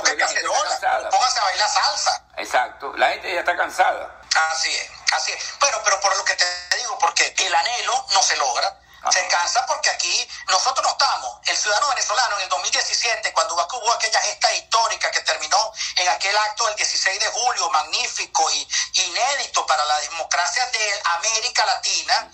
[1.11, 2.25] póngase a bailar salsa.
[2.37, 4.21] Exacto, la gente ya está cansada.
[4.35, 5.59] Así es, así es.
[5.61, 6.45] Bueno, pero por lo que te
[6.77, 8.81] digo, porque el anhelo no se logra.
[9.13, 11.39] Se cansa porque aquí nosotros no estamos.
[11.47, 16.37] El ciudadano venezolano en el 2017, cuando hubo aquella gesta histórica que terminó en aquel
[16.37, 22.31] acto del 16 de julio, magnífico y inédito para la democracia de América Latina,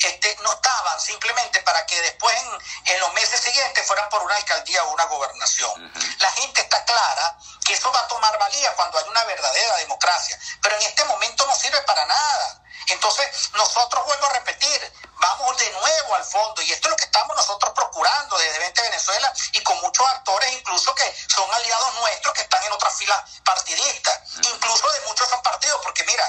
[0.00, 2.36] este, no estaban simplemente para que después
[2.84, 5.92] en, los meses siguientes fueran por una alcaldía o una gobernación.
[6.20, 10.38] La gente está clara que eso va a tomar valía cuando hay una verdadera democracia,
[10.62, 12.62] pero en este momento no sirve para nada.
[12.90, 16.62] Entonces, nosotros, vuelvo a repetir, vamos de nuevo al fondo.
[16.62, 20.52] Y esto es lo que estamos nosotros procurando desde 20 Venezuela y con muchos actores
[20.52, 24.20] incluso que son aliados nuestros que están en otras filas partidistas,
[24.52, 26.24] incluso de muchos partidos, porque mira,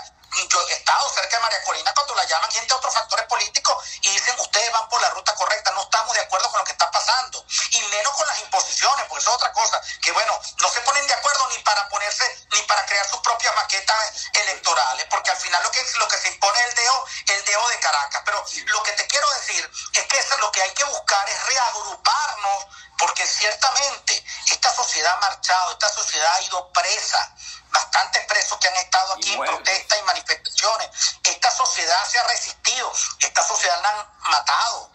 [0.49, 3.83] yo he estado cerca de María Corina cuando la llaman gente de otros factores políticos
[4.01, 6.71] y dicen ustedes van por la ruta correcta, no estamos de acuerdo con lo que
[6.71, 10.69] está pasando y menos con las imposiciones, porque eso es otra cosa, que bueno, no
[10.69, 15.31] se ponen de acuerdo ni para ponerse, ni para crear sus propias maquetas electorales, porque
[15.31, 18.21] al final lo que, lo que se impone es el deo, el deo de Caracas.
[18.25, 21.45] Pero lo que te quiero decir es que eso, lo que hay que buscar es
[21.45, 22.65] reagruparnos,
[22.97, 27.35] porque ciertamente esta sociedad ha marchado, esta sociedad ha ido presa
[27.71, 30.89] bastantes presos que han estado aquí en protestas y manifestaciones.
[31.23, 34.91] Esta sociedad se ha resistido, esta sociedad la han matado,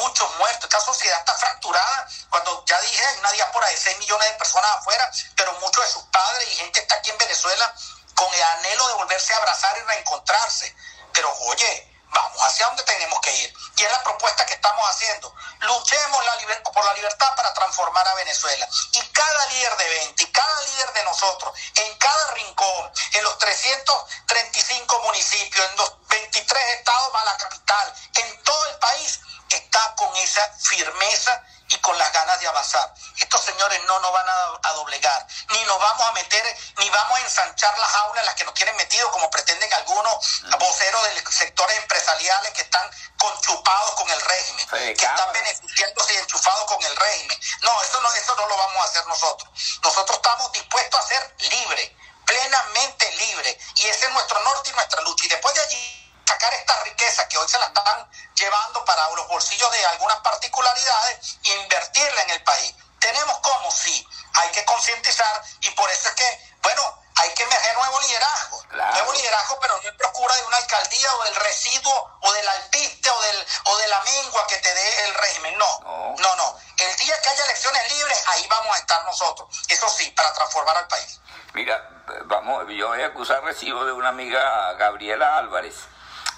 [0.00, 2.08] muchos muertos, esta sociedad está fracturada.
[2.30, 5.92] Cuando ya dije, hay una diáspora de 6 millones de personas afuera, pero muchos de
[5.92, 7.74] sus padres y gente está aquí en Venezuela
[8.14, 10.74] con el anhelo de volverse a abrazar y reencontrarse.
[11.12, 13.54] Pero oye, vamos hacia donde tenemos que ir.
[13.76, 15.34] Y es la propuesta que estamos haciendo.
[15.60, 16.38] Luchemos la
[16.72, 18.68] por la libertad para transformar a Venezuela.
[18.92, 23.38] Y cada líder de 20, y cada líder de nosotros, en cada rincón, en los
[23.38, 30.14] 335 municipios, en los 23 estados más la capital, en todo el país, está con
[30.16, 32.94] esa firmeza y con las ganas de avanzar.
[33.16, 33.57] Estos señores
[33.88, 37.94] no nos van a, doblegar, ni nos vamos a meter, ni vamos a ensanchar las
[37.94, 42.62] aulas en las que nos quieren metido, como pretenden algunos voceros de sectores empresariales que
[42.62, 47.40] están conchupados con el régimen, que están beneficiándose y enchufados con el régimen.
[47.62, 49.50] No, eso no, eso no lo vamos a hacer nosotros.
[49.82, 51.90] Nosotros estamos dispuestos a ser libres,
[52.26, 55.24] plenamente libres, y ese es nuestro norte y nuestra lucha.
[55.24, 59.26] Y después de allí sacar esta riqueza que hoy se la están llevando para los
[59.28, 62.74] bolsillos de algunas particularidades e invertirla en el país.
[63.00, 66.82] Tenemos como sí, hay que concientizar y por eso es que, bueno,
[67.16, 68.64] hay que emerger nuevo liderazgo.
[68.70, 73.10] Nuevo liderazgo, pero no en procura de una alcaldía o del residuo o del alpiste
[73.10, 75.58] o, del, o de la mengua que te dé el régimen.
[75.58, 76.58] No, no, no, no.
[76.76, 79.48] El día que haya elecciones libres, ahí vamos a estar nosotros.
[79.68, 81.20] Eso sí, para transformar al país.
[81.54, 81.88] Mira,
[82.26, 85.74] vamos, yo voy a acusar recibo de una amiga, Gabriela Álvarez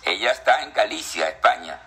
[0.03, 1.81] ella está en Galicia, España.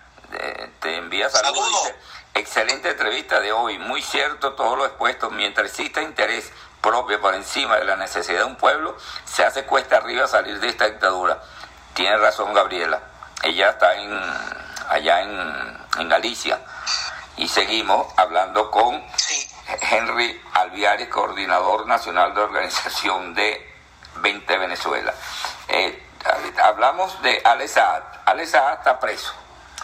[0.80, 1.84] te envía saludos.
[1.84, 1.96] Dice,
[2.34, 3.78] excelente entrevista de hoy.
[3.78, 5.30] Muy cierto todo lo expuesto.
[5.30, 9.96] Mientras exista interés propio por encima de la necesidad de un pueblo, se hace cuesta
[9.96, 11.40] arriba salir de esta dictadura.
[11.94, 13.00] Tiene razón Gabriela.
[13.42, 14.20] Ella está en,
[14.88, 16.60] allá en, Galicia.
[17.36, 19.02] Y seguimos hablando con
[19.80, 23.74] Henry Alviares, coordinador nacional de organización de
[24.16, 25.14] 20 Venezuela.
[25.68, 26.02] Eh,
[26.62, 28.02] hablamos de Ale Saad.
[28.26, 29.32] Ale Saad está preso,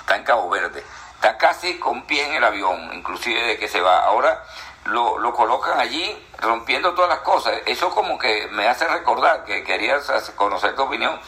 [0.01, 0.85] está en Cabo Verde,
[1.21, 4.05] está casi con pie en el avión, inclusive de que se va.
[4.05, 4.43] Ahora
[4.87, 7.61] lo, lo colocan allí rompiendo todas las cosas.
[7.67, 11.21] Eso como que me hace recordar que querías conocer tu opinión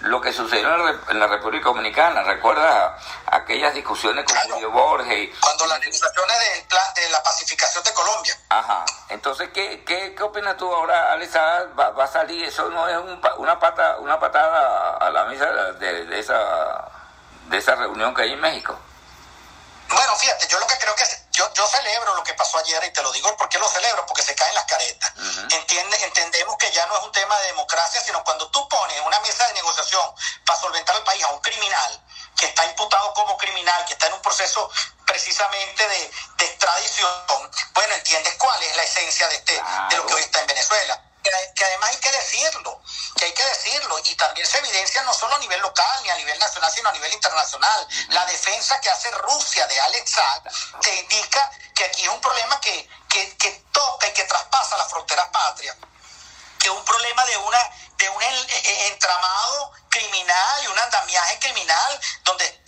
[0.00, 0.74] lo que sucedió
[1.08, 2.24] en la, República Dominicana.
[2.24, 5.30] ¿Recuerda aquellas discusiones con Julio Borges?
[5.40, 8.36] Cuando las negociaciones del plan de la pacificación de Colombia.
[8.48, 8.84] Ajá.
[9.10, 11.66] Entonces, ¿qué, qué, qué opinas tú ahora, Alisa?
[11.78, 12.44] ¿Va, ¿Va, a salir?
[12.44, 12.98] ¿Eso no es
[13.38, 16.90] una, pata, una patada a la mesa de, de, esa,
[17.46, 18.76] de esa reunión que hay en México?
[20.18, 23.02] Fíjate, yo lo que creo que yo, yo celebro lo que pasó ayer y te
[23.02, 25.12] lo digo porque lo celebro, porque se caen las caretas.
[25.50, 29.20] Entiende, entendemos que ya no es un tema de democracia, sino cuando tú pones una
[29.20, 32.02] mesa de negociación para solventar el país a un criminal
[32.36, 34.70] que está imputado como criminal, que está en un proceso
[35.06, 36.10] precisamente de,
[36.46, 37.10] extradición,
[37.72, 41.02] bueno, entiendes cuál es la esencia de, este, de lo que hoy está en Venezuela
[41.54, 42.80] que, además hay que decirlo,
[43.16, 46.16] que hay que decirlo, y también se evidencia no solo a nivel local ni a
[46.16, 47.88] nivel nacional, sino a nivel internacional.
[48.08, 50.42] La defensa que hace Rusia de Alex Saad
[50.80, 54.86] te indica que aquí es un problema que, que, que toca y que traspasa la
[54.86, 55.76] frontera patria,
[56.58, 62.62] que es un problema de una de un entramado criminal y un andamiaje criminal donde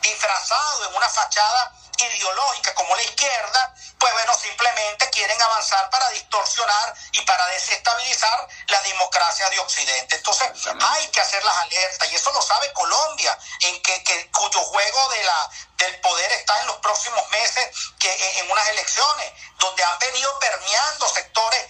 [0.00, 6.94] disfrazado en una fachada ideológica como la izquierda, pues bueno, simplemente quieren avanzar para distorsionar
[7.12, 10.16] y para desestabilizar la democracia de Occidente.
[10.16, 15.08] Entonces hay que hacer las alertas y eso lo sabe Colombia, en que, cuyo juego
[15.10, 19.98] de la, del poder está en los próximos meses que en unas elecciones, donde han
[19.98, 21.64] venido permeando sectores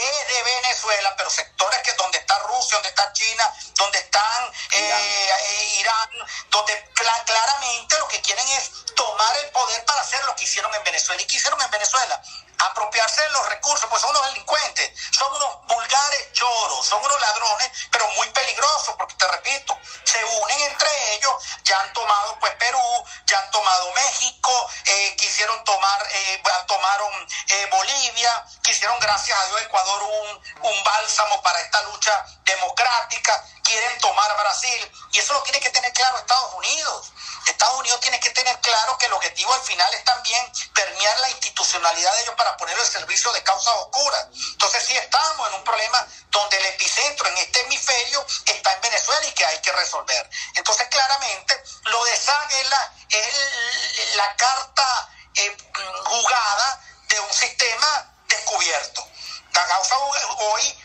[0.00, 6.10] de Venezuela, pero sectores que donde está Rusia, donde está China, donde están eh, Irán,
[6.50, 6.84] donde
[7.24, 11.22] claramente lo que quieren es tomar el poder para hacer lo que hicieron en Venezuela.
[11.22, 12.22] ¿Y qué hicieron en Venezuela?
[12.58, 17.70] Apropiarse de los recursos, pues son unos delincuentes, son unos vulgares choros, son unos ladrones,
[17.90, 23.04] pero muy peligrosos, porque te repito, se unen entre ellos, ya han tomado pues Perú,
[23.26, 27.12] ya han tomado México, eh, quisieron tomar, eh, tomaron
[27.48, 33.98] eh, Bolivia, quisieron gracias a Dios Ecuador un, un bálsamo para esta lucha democrática, quieren
[33.98, 37.12] tomar Brasil, y eso lo tiene que tener claro Estados Unidos.
[37.46, 41.30] Estados Unidos tiene que tener claro que el objetivo al final es también permear la
[41.30, 44.26] institucionalidad de ellos para poner el servicio de causas oscuras.
[44.52, 49.26] Entonces sí estamos en un problema donde el epicentro en este hemisferio está en Venezuela
[49.26, 50.30] y que hay que resolver.
[50.54, 55.56] Entonces claramente lo de SAG es la, es la carta eh,
[56.04, 59.06] jugada de un sistema descubierto.
[59.52, 60.78] Causa hoy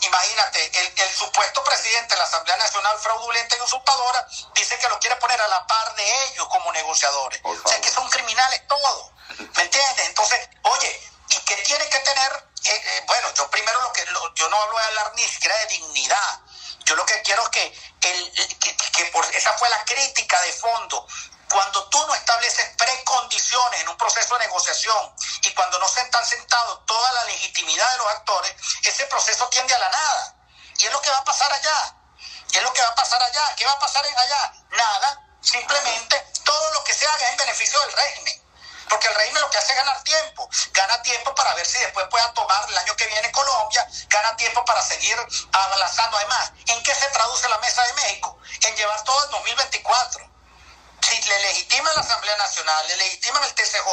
[0.00, 0.70] imagínate,
[1.02, 5.40] el, supuesto presidente de la Asamblea Nacional fraudulenta y usurpadora dice que lo quiere poner
[5.40, 7.40] a la par de ellos como negociadores.
[7.42, 9.10] O sea, que son criminales todos.
[9.38, 10.06] ¿Me entiendes?
[10.06, 12.32] Entonces, oye, ¿y qué tiene que tener?
[12.64, 15.66] Eh, eh, bueno, yo primero lo que yo no hablo de hablar ni siquiera de
[15.66, 16.40] dignidad.
[16.84, 18.58] Yo lo que quiero es que, el,
[18.92, 21.06] que por esa fue la crítica de fondo
[21.54, 26.26] cuando tú no estableces precondiciones en un proceso de negociación y cuando no se están
[26.26, 30.34] sentados toda la legitimidad de los actores, ese proceso tiende a la nada.
[30.78, 31.94] Y es lo que va a pasar allá.
[32.52, 33.54] Es lo que va a pasar allá.
[33.54, 34.52] ¿Qué va a pasar allá?
[34.70, 35.22] Nada.
[35.40, 38.42] Simplemente todo lo que se haga en beneficio del régimen.
[38.88, 40.50] Porque el régimen lo que hace es ganar tiempo.
[40.72, 43.86] Gana tiempo para ver si después pueda tomar el año que viene Colombia.
[44.08, 45.16] Gana tiempo para seguir
[45.52, 46.16] avanzando.
[46.16, 48.40] Además, ¿en qué se traduce la Mesa de México?
[48.62, 50.33] En llevar todo el 2024
[51.04, 53.86] si le legitiman la Asamblea Nacional, le legitiman el TCJ,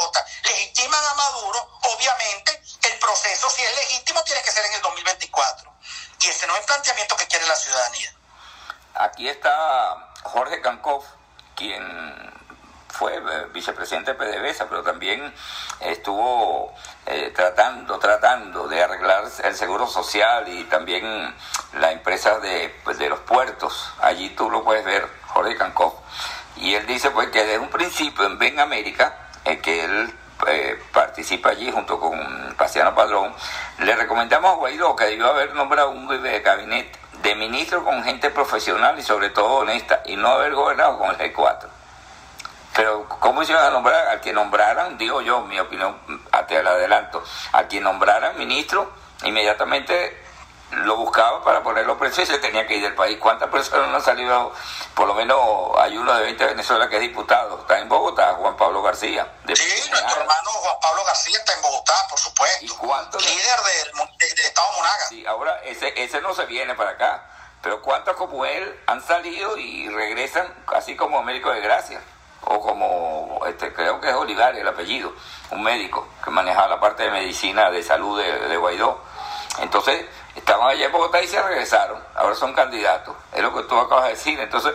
[0.44, 5.72] legitiman a Maduro, obviamente el proceso, si es legítimo, tiene que ser en el 2024.
[6.20, 8.14] Y ese no es el planteamiento que quiere la ciudadanía.
[8.94, 11.04] Aquí está Jorge Cancov,
[11.54, 12.32] quien
[12.88, 15.34] fue eh, vicepresidente de PDVSA, pero también
[15.80, 16.74] estuvo
[17.06, 21.34] eh, tratando, tratando de arreglar el seguro social y también
[21.74, 23.88] la empresa de, pues, de los puertos.
[24.00, 25.21] Allí tú lo puedes ver.
[26.72, 30.10] Y él dice pues que desde un principio en Ven América, en que él
[30.46, 32.18] eh, participa allí junto con
[32.56, 33.34] Paciano Padrón,
[33.80, 38.98] le recomendamos a Guaidó que debió haber nombrado un gabinete de ministro con gente profesional
[38.98, 41.68] y sobre todo honesta y no haber gobernado con el G4.
[42.74, 44.06] Pero, ¿cómo se iba a nombrar?
[44.06, 45.94] Al que nombraran, digo yo, mi opinión,
[46.48, 48.90] el adelanto, al que nombraran ministro,
[49.24, 50.21] inmediatamente
[50.72, 53.18] lo buscaba para ponerlo preso y se tenía que ir del país.
[53.18, 54.52] ¿Cuántas personas no han salido?
[54.94, 55.38] Por lo menos
[55.78, 59.26] hay uno de 20 de Venezuela que es diputado, está en Bogotá, Juan Pablo García.
[59.54, 62.64] sí, nuestro hermano Juan Pablo García está en Bogotá, por supuesto.
[62.64, 65.06] ¿Y Líder del, Estado Monaga.
[65.08, 67.26] Sí, ahora ese, ese no se viene para acá,
[67.62, 72.00] pero ¿cuántos como él han salido y regresan así como médico de gracia?
[72.44, 75.12] O como, este, creo que es Olivar el apellido,
[75.50, 79.00] un médico que manejaba la parte de medicina de salud de, de Guaidó.
[79.60, 82.02] Entonces, Estaban allá en Bogotá y se regresaron.
[82.14, 83.16] Ahora son candidatos.
[83.32, 84.40] Es lo que tú acabas de decir.
[84.40, 84.72] Entonces,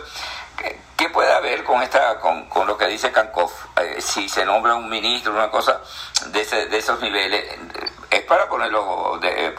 [0.56, 3.50] ¿qué, ¿qué puede haber con esta con, con lo que dice Cancov?
[3.76, 5.80] Eh, si se nombra un ministro, una cosa
[6.26, 7.58] de, ese, de esos niveles,
[8.10, 9.54] es para ponerlo, de,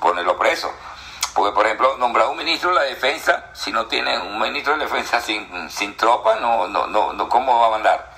[0.00, 0.72] ponerlo preso.
[1.34, 4.84] Porque, por ejemplo, nombrar un ministro de la defensa, si no tiene un ministro de
[4.84, 8.14] defensa sin, sin tropa, no, no, no, ¿cómo va a mandar?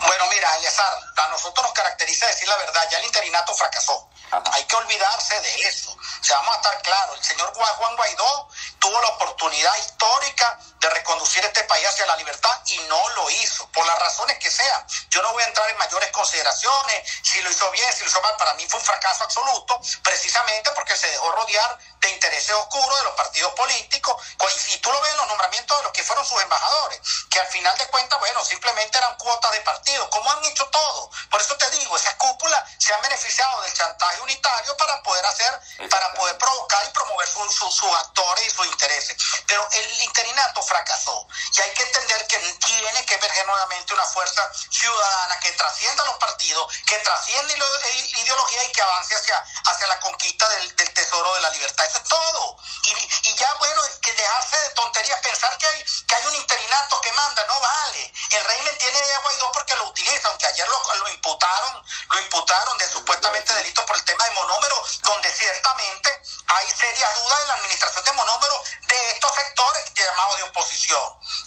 [0.00, 4.08] Bueno, mira, Eleazar, a nosotros nos caracteriza decir la verdad, ya el interinato fracasó.
[4.52, 5.92] Hay que olvidarse de eso.
[5.92, 10.90] O sea, vamos a estar claros, el señor Juan Guaidó tuvo la oportunidad histórica de
[10.90, 14.86] reconducir este país hacia la libertad y no lo hizo, por las razones que sean.
[15.10, 18.20] Yo no voy a entrar en mayores consideraciones, si lo hizo bien, si lo hizo
[18.20, 22.98] mal, para mí fue un fracaso absoluto, precisamente porque se dejó rodear de intereses oscuros
[22.98, 24.22] de los partidos políticos,
[24.68, 27.46] y tú lo ves en los nombramientos de los que fueron sus embajadores, que al
[27.48, 31.10] final de cuentas, bueno, simplemente eran cuotas de partido, como han hecho todo.
[31.30, 35.60] Por eso te digo, esas cúpulas se han beneficiado del chantaje unitario para poder hacer,
[35.90, 39.16] para poder provocar y promover sus actores y sus intereses.
[39.46, 41.26] Pero el interinato fracasó
[41.56, 46.16] y hay que entender que tiene que emerger nuevamente una fuerza ciudadana que trascienda los
[46.16, 51.40] partidos, que trascienda la ideología y que avance hacia, hacia la conquista del, tesoro de
[51.40, 51.86] la libertad.
[51.86, 52.56] Eso es todo.
[53.22, 57.12] Y, ya, bueno, que dejarse de tonterías, pensar que hay, que hay un interinato que
[57.12, 58.12] manda, no vale.
[58.30, 62.78] El régimen tiene a Guaidó porque lo utiliza, aunque ayer lo, lo imputaron, lo imputaron
[62.78, 67.54] de supuestamente delito por el tema de monómeros, donde ciertamente hay serias dudas en la
[67.54, 70.55] administración de monómeros de estos sectores llamados de oposición.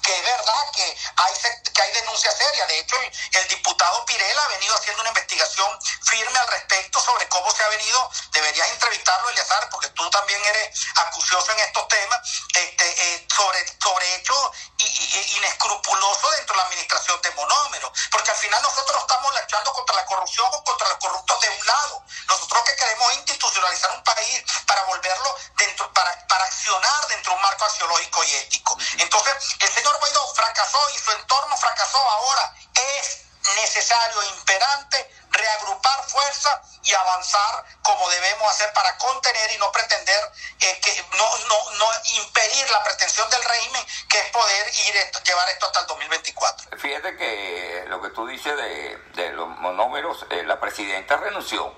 [0.03, 1.33] Que es verdad que hay,
[1.73, 2.67] que hay denuncias serias.
[2.67, 2.95] De hecho,
[3.33, 7.69] el, diputado Pirela ha venido haciendo una investigación firme al respecto sobre cómo se ha
[7.69, 8.09] venido.
[8.31, 12.19] Deberías entrevistarlo, Eliazar, porque tú también eres acucioso en estos temas,
[12.55, 17.91] este, eh, sobre, sobre hechos inescrupulosos dentro de la administración de monómeros.
[18.11, 21.49] Porque al final nosotros no estamos luchando contra la corrupción o contra los corruptos de
[21.49, 22.03] un lado.
[22.27, 27.41] Nosotros que queremos institucionalizar un país para volverlo dentro, para, para accionar dentro de un
[27.41, 28.77] marco axiológico y ético.
[28.99, 32.53] Entonces, el señor Guaidó fracasó y su entorno fracasó ahora.
[32.75, 40.31] Es necesario, imperante, reagrupar fuerzas y avanzar como debemos hacer para contener y no pretender
[40.59, 41.85] eh, que no, no, no
[42.23, 46.77] impedir la pretensión del régimen que es poder ir llevar esto hasta el 2024.
[46.77, 51.73] Fíjate que lo que tú dices de, de los monómeros, eh, la presidenta renunció.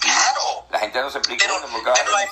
[0.00, 0.66] Claro.
[0.70, 2.28] La gente no se explica pero, pero además,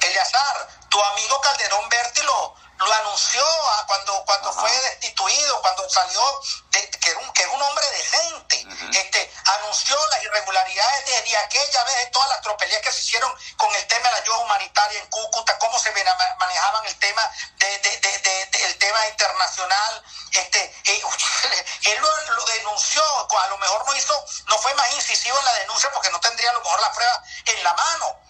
[0.00, 2.54] Eleazar, tu amigo Calderón Berti lo,
[3.00, 3.42] anunció
[3.86, 9.32] cuando, cuando fue destituido, cuando salió, que, era un, que es un hombre decente, este,
[9.56, 13.86] anunció las irregularidades desde aquella vez, de todas las tropelías que se hicieron con el
[13.86, 18.78] tema de la ayuda humanitaria en Cúcuta, cómo se manejaban el tema de, de, el
[18.78, 20.04] tema internacional.
[20.32, 21.02] Este, eh,
[21.84, 23.02] él lo, lo, denunció,
[23.40, 26.50] a lo mejor no hizo, no fue más incisivo en la denuncia porque no tendría
[26.50, 28.21] a lo mejor la prueba en la mano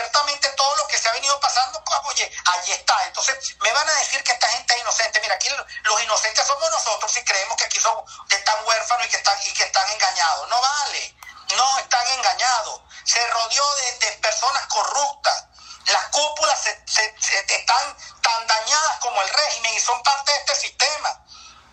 [0.00, 3.04] ciertamente todo lo que se ha venido pasando, ah, oye, ahí está.
[3.04, 5.20] Entonces, me van a decir que esta gente es inocente.
[5.20, 5.48] Mira, aquí
[5.84, 9.52] los inocentes somos nosotros si creemos que aquí son, están huérfanos y que están, y
[9.52, 10.48] que están engañados.
[10.48, 11.14] No vale,
[11.56, 12.80] no están engañados.
[13.04, 15.44] Se rodeó de, personas corruptas.
[15.86, 21.20] Las cúpulas se, están tan dañadas como el régimen y son parte de este sistema.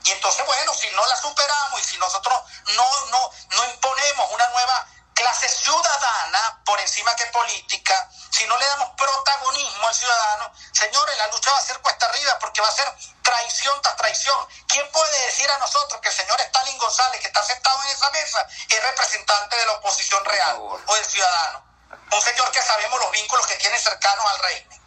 [0.04, 2.42] Y entonces, bueno, si no la superamos y si nosotros
[2.76, 4.88] no, no, no imponemos una nueva
[5.18, 11.28] clase ciudadana por encima que política, si no le damos protagonismo al ciudadano, señores, la
[11.28, 12.88] lucha va a ser cuesta arriba porque va a ser
[13.24, 14.48] traición tras traición.
[14.68, 18.12] ¿Quién puede decir a nosotros que el señor Stalin González, que está sentado en esa
[18.12, 21.66] mesa, es representante de la oposición real o del ciudadano?
[22.12, 24.82] Un señor que sabemos los vínculos que tiene cercanos al régimen.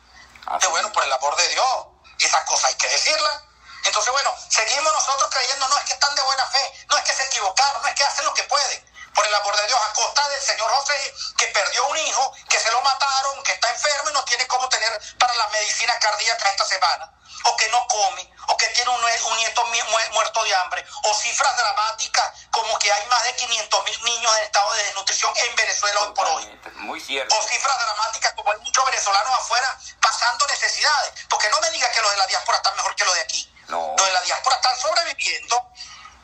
[0.61, 1.87] Que bueno, por el amor de Dios,
[2.21, 3.43] esas cosas hay que decirlas.
[3.83, 7.15] Entonces, bueno, seguimos nosotros creyendo, no es que están de buena fe, no es que
[7.15, 9.93] se equivocaron, no es que hacen lo que pueden por el amor de Dios, a
[9.93, 14.11] costa del señor José, que perdió un hijo, que se lo mataron, que está enfermo
[14.11, 17.13] y no tiene cómo tener para la medicina cardíaca esta semana,
[17.45, 19.01] o que no come, o que tiene un,
[19.37, 19.65] nieto
[20.13, 24.45] muerto de hambre, o cifras dramáticas como que hay más de 500 mil niños en
[24.45, 26.61] estado de desnutrición en Venezuela hoy por hoy.
[26.75, 27.35] Muy cierto.
[27.35, 32.01] O cifras dramáticas como hay muchos venezolanos afuera pasando necesidades, porque no me diga que
[32.03, 33.55] los de la diáspora están mejor que los de aquí.
[33.69, 33.95] No.
[33.97, 35.70] Los de la diáspora están sobreviviendo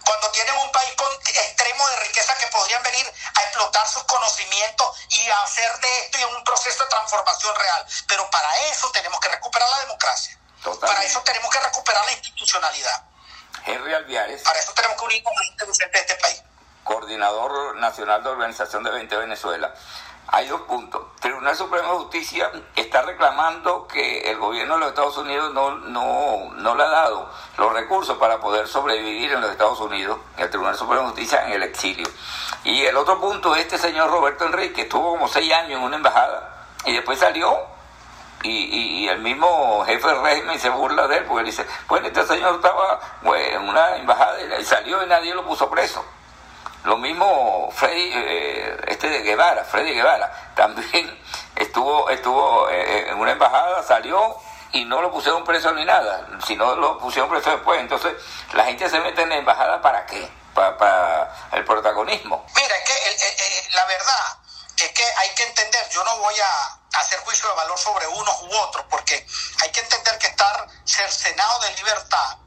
[0.06, 4.96] cuando tienen un país con extremo de riqueza que podrían venir a explotar sus conocimientos
[5.10, 7.86] y a hacer de esto un proceso de transformación real.
[8.08, 10.38] Pero para eso tenemos que recuperar la democracia.
[10.80, 13.04] Para eso tenemos que recuperar la institucionalidad.
[13.64, 14.42] Henry Alviares.
[14.42, 16.42] Para eso tenemos que unir con la gente de este país.
[16.84, 19.74] Coordinador Nacional de Organización de 20 Venezuela.
[20.28, 21.02] Hay dos puntos.
[21.20, 26.52] Tribunal Supremo de Justicia está reclamando que el gobierno de los Estados Unidos no, no,
[26.54, 30.76] no le ha dado los recursos para poder sobrevivir en los Estados Unidos, el Tribunal
[30.76, 32.08] Supremo de Justicia en el exilio.
[32.64, 36.66] Y el otro punto, este señor Roberto Enrique estuvo como seis años en una embajada
[36.84, 37.56] y después salió
[38.42, 42.24] Y, y, el mismo jefe del régimen se burla de él porque dice, bueno, este
[42.26, 46.04] señor estaba en una embajada y salió y nadie lo puso preso.
[46.86, 51.20] Lo mismo Freddy, eh, este de Guevara, Freddy Guevara, también
[51.56, 54.36] estuvo, estuvo eh, en una embajada, salió
[54.70, 57.80] y no lo pusieron preso ni nada, sino lo pusieron preso después.
[57.80, 58.14] Entonces,
[58.52, 60.30] la gente se mete en la embajada para qué?
[60.54, 62.46] Para, el protagonismo.
[62.54, 64.38] Mira, es que la verdad
[64.76, 68.42] es que hay que entender, yo no voy a hacer juicio de valor sobre unos
[68.42, 69.26] u otros, porque
[69.60, 72.38] hay que entender que estar cercenado de libertad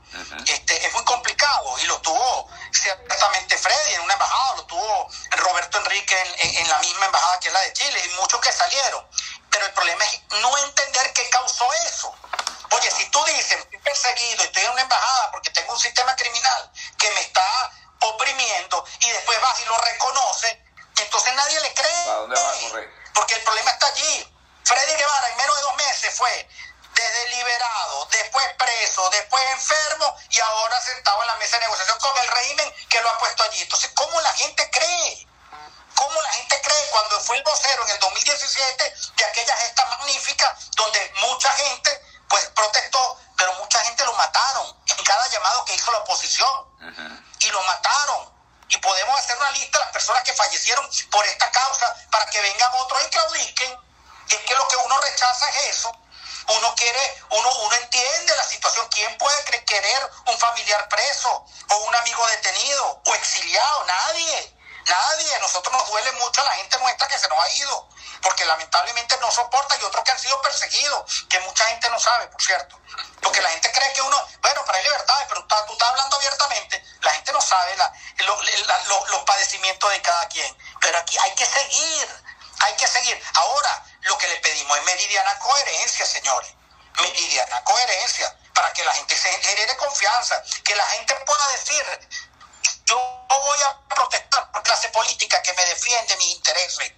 [0.46, 5.78] este, es muy complicado y lo tuvo ciertamente Freddy en una embajada, lo tuvo Roberto
[5.80, 9.06] Enrique en, la misma embajada que es la de Chile y muchos que salieron.
[9.50, 12.14] Pero el problema es no entender qué causó eso.
[12.72, 16.72] Oye, si tú dices, estoy perseguido, estoy en una embajada porque tengo un sistema criminal
[16.98, 20.64] que me está oprimiendo y después vas y lo reconoce,
[20.98, 22.06] entonces nadie le cree.
[23.14, 24.36] Porque el problema está allí.
[24.64, 26.48] Freddy Guevara en menos de dos meses fue
[27.00, 32.18] desde liberado, después preso, después enfermo y ahora sentado en la mesa de negociación con
[32.18, 33.62] el régimen que lo ha puesto allí.
[33.62, 35.28] Entonces, ¿cómo la gente cree?
[35.96, 40.58] ¿Cómo la gente cree cuando fue el vocero en el 2017 de aquella gesta magnífica
[40.76, 45.92] donde mucha gente pues protestó, pero mucha gente lo mataron en cada llamado que hizo
[45.94, 46.66] la oposición
[47.40, 48.30] y lo mataron?
[48.68, 52.42] Y podemos hacer una lista de las personas que fallecieron por esta causa para que
[52.42, 53.78] vengan otros y claudiquen.
[54.30, 55.92] Es que lo que uno rechaza es eso
[56.50, 58.88] uno quiere, uno, uno entiende la situación.
[58.90, 63.86] ¿Quién puede querer un familiar preso o un amigo detenido o exiliado?
[63.86, 64.56] Nadie.
[64.86, 65.36] Nadie.
[65.36, 67.90] A nosotros nos duele mucho a la gente nuestra que se nos ha ido,
[68.22, 72.28] porque lamentablemente no soporta y otros que han sido perseguidos, que mucha gente no sabe,
[72.28, 72.80] por cierto.
[73.22, 76.84] Porque la gente cree que uno, bueno, para hay libertades, pero tú, estás hablando abiertamente,
[77.02, 77.76] la gente no sabe
[78.18, 80.58] los padecimientos de cada quien.
[80.82, 82.24] Pero aquí hay que seguir,
[82.60, 83.24] hay que seguir.
[83.36, 86.54] Ahora, lo que le pedimos es meridiana coherencia, señores.
[87.00, 92.10] Meridiana coherencia, para que la gente se genere confianza, que la gente pueda decir,
[92.86, 96.92] yo voy a protestar por clase política que me defiende mis intereses,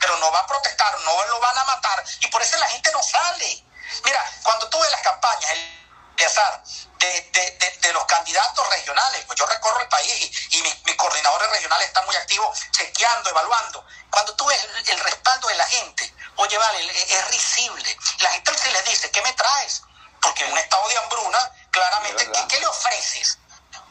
[0.00, 2.90] pero no va a protestar, no lo van a matar, y por eso la gente
[2.92, 3.64] no sale.
[4.04, 5.85] Mira, cuando tuve las campañas, el
[6.16, 6.62] de azar,
[6.98, 12.04] de, de, los candidatos regionales, pues yo recorro el país y, mis, coordinadores regionales están
[12.06, 13.86] muy activos chequeando, evaluando.
[14.10, 17.96] Cuando tú ves el, respaldo de la gente, oye, vale, es risible.
[18.20, 19.82] La gente se les dice, ¿qué me traes?
[20.20, 23.38] Porque en un estado de hambruna, claramente, ¿qué, le ofreces?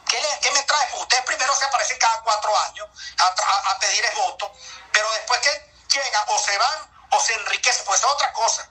[0.08, 0.90] ¿Qué, le, ¿Qué, me traes?
[0.90, 4.52] Pues ustedes primero se aparecen cada cuatro años a, a, pedir el voto,
[4.92, 8.68] pero después que llegan o se van o se enriquecen, pues es otra cosa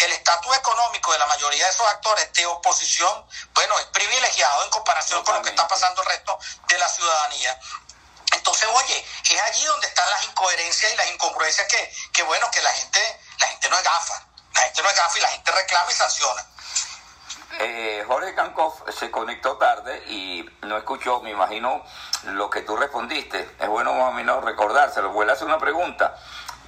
[0.00, 4.70] el estatus económico de la mayoría de esos actores de oposición, bueno, es privilegiado en
[4.70, 6.38] comparación con lo que está pasando el resto
[6.68, 7.58] de la ciudadanía.
[8.32, 12.62] Entonces, oye, es allí donde están las incoherencias y las incongruencias que, que bueno, que
[12.62, 15.52] la gente, la gente no es gafa, la gente no es gafa y la gente
[15.52, 16.46] reclama y sanciona.
[17.60, 21.82] Eh, Jorge Cancoff se conectó tarde y no escuchó, me imagino,
[22.24, 23.56] lo que tú respondiste.
[23.58, 25.10] Es bueno más o menos recordárselo.
[25.10, 26.16] Vuelve a hacer una pregunta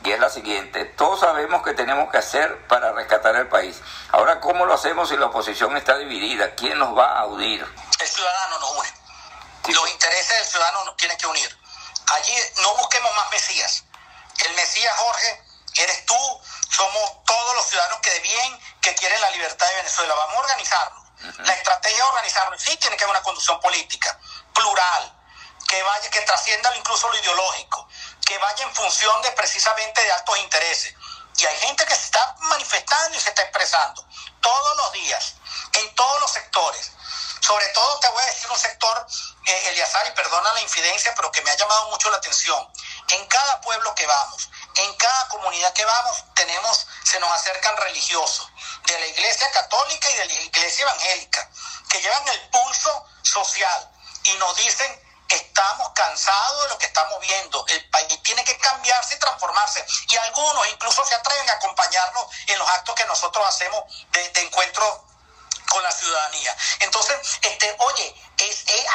[0.05, 0.85] y es la siguiente.
[0.85, 3.81] Todos sabemos que tenemos que hacer para rescatar el país.
[4.13, 6.55] Ahora, ¿cómo lo hacemos si la oposición está dividida?
[6.55, 7.63] ¿Quién nos va a unir?
[7.99, 9.75] El ciudadano nos une.
[9.75, 11.59] Los intereses del ciudadano nos tienen que unir.
[12.13, 13.85] Allí no busquemos más Mesías.
[14.39, 15.45] El Mesías, Jorge,
[15.77, 16.41] eres tú,
[16.71, 20.15] somos todos los ciudadanos que de bien, que quieren la libertad de Venezuela.
[20.15, 21.01] Vamos a organizarnos.
[21.41, 22.63] La estrategia es organizarnos.
[22.63, 24.19] Sí tiene que haber una conducción política,
[24.55, 25.15] plural,
[25.69, 27.90] que vaya, que trascienda incluso lo ideológico
[28.27, 30.95] que vaya en función de precisamente de altos intereses.
[31.37, 34.05] Y hay gente que se está manifestando y se está expresando
[34.41, 35.35] todos los días,
[35.73, 36.93] en todos los sectores.
[37.41, 39.07] Sobre todo te voy a decir un sector,
[39.47, 42.69] eh, y perdona la infidencia, pero que me ha llamado mucho la atención.
[43.09, 48.49] En cada pueblo que vamos, en cada comunidad que vamos, tenemos, se nos acercan religiosos
[48.87, 51.51] de la iglesia católica y de la iglesia evangélica,
[51.89, 53.91] que llevan el pulso social
[54.25, 57.65] y nos dicen Estamos cansados de lo que estamos viendo.
[57.69, 59.85] El país tiene que cambiarse y transformarse.
[60.09, 65.07] Y algunos incluso se atreven a acompañarnos en los actos que nosotros hacemos de, encuentro
[65.69, 66.57] con la ciudadanía.
[66.81, 68.15] Entonces, este, oye,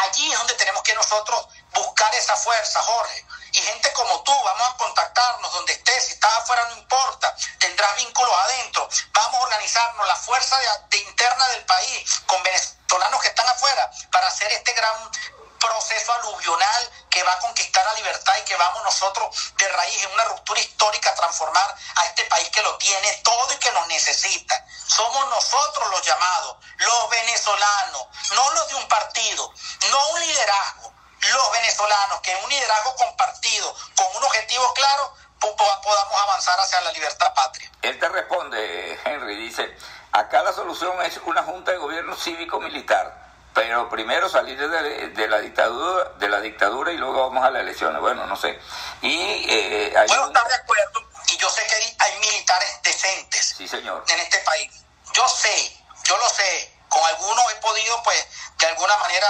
[0.03, 3.25] allí es donde tenemos que nosotros buscar esa fuerza, Jorge.
[3.53, 7.95] Y gente como tú, vamos a contactarnos donde estés, si estás afuera no importa, tendrás
[7.95, 8.89] vínculos adentro.
[9.13, 10.57] Vamos a organizarnos la fuerza
[10.89, 15.11] de interna del país con venezolanos que están afuera para hacer este gran
[15.59, 20.11] proceso aluvional que va a conquistar la libertad y que vamos nosotros de raíz en
[20.13, 23.87] una ruptura histórica a transformar a este país que lo tiene todo y que nos
[23.87, 24.65] necesita.
[24.87, 29.53] Somos nosotros los llamados, los venezolanos, no los de un partido,
[29.89, 36.21] no un liderazgo, los venezolanos que en un liderazgo compartido, con un objetivo claro, podamos
[36.21, 37.71] avanzar hacia la libertad patria.
[37.81, 39.77] Él te responde, Henry, dice,
[40.11, 43.25] acá la solución es una junta de gobierno cívico-militar
[43.55, 48.01] pero primero salir de, la dictadura de la dictadura y luego vamos a las elecciones.
[48.01, 48.59] Bueno no sé.
[49.01, 49.15] Y
[49.49, 54.03] eh, hay bueno estar de acuerdo y yo sé que hay militares decentes sí, señor.
[54.09, 54.71] en este país.
[55.13, 56.73] Yo sé yo lo sé.
[56.89, 58.27] Con algunos he podido pues
[58.57, 59.27] de alguna manera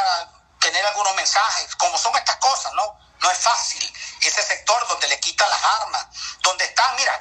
[0.59, 5.19] tener algunos mensajes como son estas cosas no no es fácil ese sector donde le
[5.19, 6.07] quitan las armas
[6.41, 7.19] donde están mira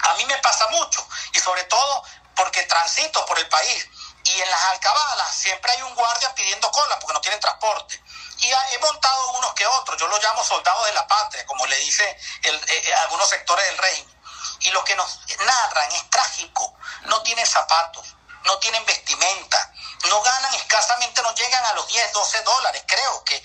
[0.00, 3.88] a mí me pasa mucho y sobre todo porque transito por el país
[4.24, 8.02] y en las alcabalas siempre hay un guardia pidiendo cola porque no tienen transporte.
[8.38, 11.76] Y he montado unos que otros, yo los llamo soldados de la patria, como le
[11.76, 12.04] dice
[12.42, 14.20] eh, eh, algunos sectores del régimen.
[14.60, 19.72] Y lo que nos narran es trágico, no tienen zapatos, no tienen vestimenta,
[20.08, 23.42] no ganan escasamente, no llegan a los 10, 12 dólares, creo que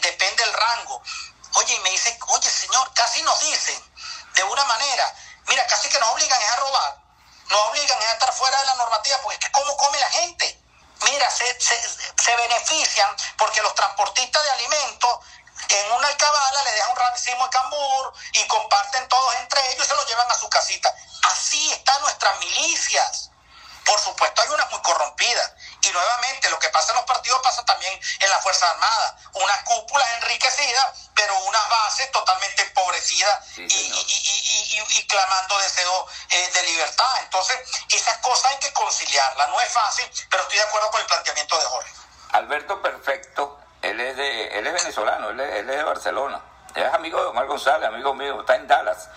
[0.00, 1.02] depende del rango.
[1.54, 3.80] Oye, y me dicen, oye señor, casi nos dicen,
[4.34, 5.14] de una manera,
[5.46, 7.03] mira, casi que nos obligan a robar
[7.48, 10.60] no obligan a estar fuera de la normativa, porque es que cómo come la gente.
[11.02, 15.18] Mira, se, se, benefician porque los transportistas de alimentos
[15.68, 19.88] en una alcabala le dejan un racimo de cambur y comparten todos entre ellos y
[19.88, 20.94] se lo llevan a su casita.
[21.24, 23.30] Así están nuestras milicias.
[23.84, 25.52] Por supuesto, hay unas muy corrompidas.
[25.84, 29.16] Y nuevamente, lo que pasa en los partidos pasa también en la Fuerza Armada.
[29.34, 37.16] Unas cúpulas enriquecidas, pero unas bases totalmente empobrecidas y, clamando deseo eh, de libertad.
[37.20, 37.58] Entonces,
[37.90, 39.48] esas cosas hay que conciliarlas.
[39.48, 41.92] No es fácil, pero estoy de acuerdo con el planteamiento de Jorge.
[42.32, 46.40] Alberto Perfecto, él es, de, él es venezolano, él es, él es de Barcelona.
[46.74, 49.08] Él es amigo de Omar González, amigo mío, está en Dallas.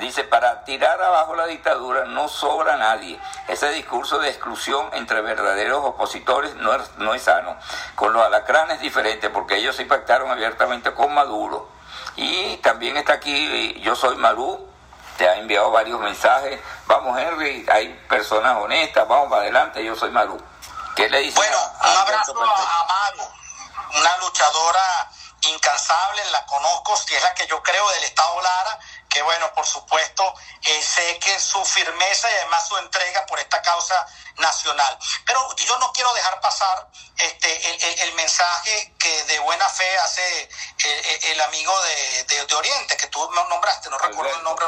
[0.00, 3.18] Dice, para tirar abajo la dictadura no sobra nadie.
[3.48, 7.56] Ese discurso de exclusión entre verdaderos opositores no es, no es sano.
[7.94, 11.68] Con los alacranes es diferente porque ellos se pactaron abiertamente con Maduro.
[12.16, 14.68] Y también está aquí, yo soy Marú,
[15.16, 16.60] te ha enviado varios mensajes.
[16.86, 20.40] Vamos Henry, hay personas honestas, vamos para adelante, yo soy Marú.
[20.96, 21.36] ¿Qué le dice?
[21.36, 23.28] Bueno, un abrazo a Maru,
[23.98, 25.10] una luchadora
[25.46, 28.78] incansable, la conozco, si es la que yo creo del Estado Lara
[29.14, 33.62] que bueno, por supuesto, eh, sé que su firmeza y además su entrega por esta
[33.62, 34.04] causa
[34.38, 34.98] nacional.
[35.24, 36.88] Pero yo no quiero dejar pasar
[37.18, 40.48] este, el, mensaje que de buena fe hace eh,
[40.84, 44.66] eh, el, amigo de, de, Oriente, que tú nombraste, no recuerdo el nombre,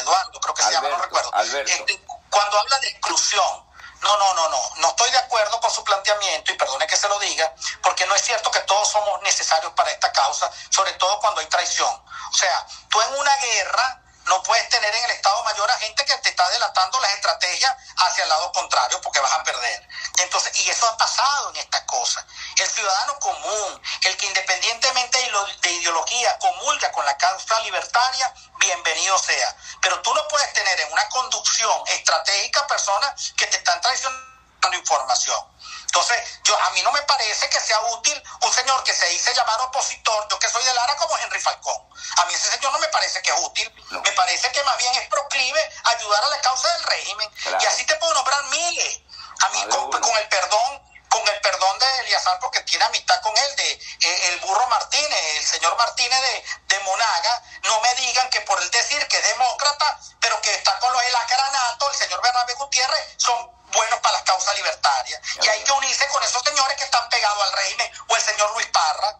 [0.00, 1.30] Eduardo, creo que se llama, no recuerdo.
[1.64, 3.65] Este, cuando habla de exclusión,
[4.06, 4.70] no, no, no, no.
[4.76, 7.52] No estoy de acuerdo con su planteamiento y perdone que se lo diga,
[7.82, 11.46] porque no es cierto que todos somos necesarios para esta causa, sobre todo cuando hay
[11.46, 11.90] traición.
[12.32, 16.04] O sea, tú en una guerra no puedes tener en el Estado Mayor a gente
[16.04, 19.88] que te está delatando las estrategias hacia el lado contrario porque vas a perder.
[20.18, 22.26] Entonces, y eso ha pasado en esta cosa.
[22.56, 25.18] El ciudadano común, el que independientemente
[25.62, 29.56] de ideología comulga con la causa libertaria, bienvenido sea.
[29.80, 34.26] Pero tú no puedes tener en una conducción estratégica personas que te están traicionando
[34.72, 35.55] información.
[35.96, 39.32] Entonces, yo a mí no me parece que sea útil un señor que se dice
[39.32, 41.88] llamar opositor, yo que soy de Lara como Henry Falcón.
[42.18, 43.72] A mí ese señor no me parece que es útil,
[44.04, 47.30] me parece que más bien es proclive ayudar a la causa del régimen.
[47.62, 49.00] Y así te puedo nombrar miles.
[49.40, 53.56] A mí con, el perdón con el perdón de Eliazar, porque tiene amistad con él,
[53.56, 56.44] de eh, el burro Martínez, el señor Martínez de,
[56.76, 60.78] de, Monaga, no me digan que por el decir que es demócrata, pero que está
[60.78, 65.20] con los elacranatos, el señor Bernabé Gutiérrez, son buenos para las causas libertarias.
[65.42, 68.50] Y hay que unirse con esos señores que están pegados al régimen, o el señor
[68.52, 69.18] Luis Parra,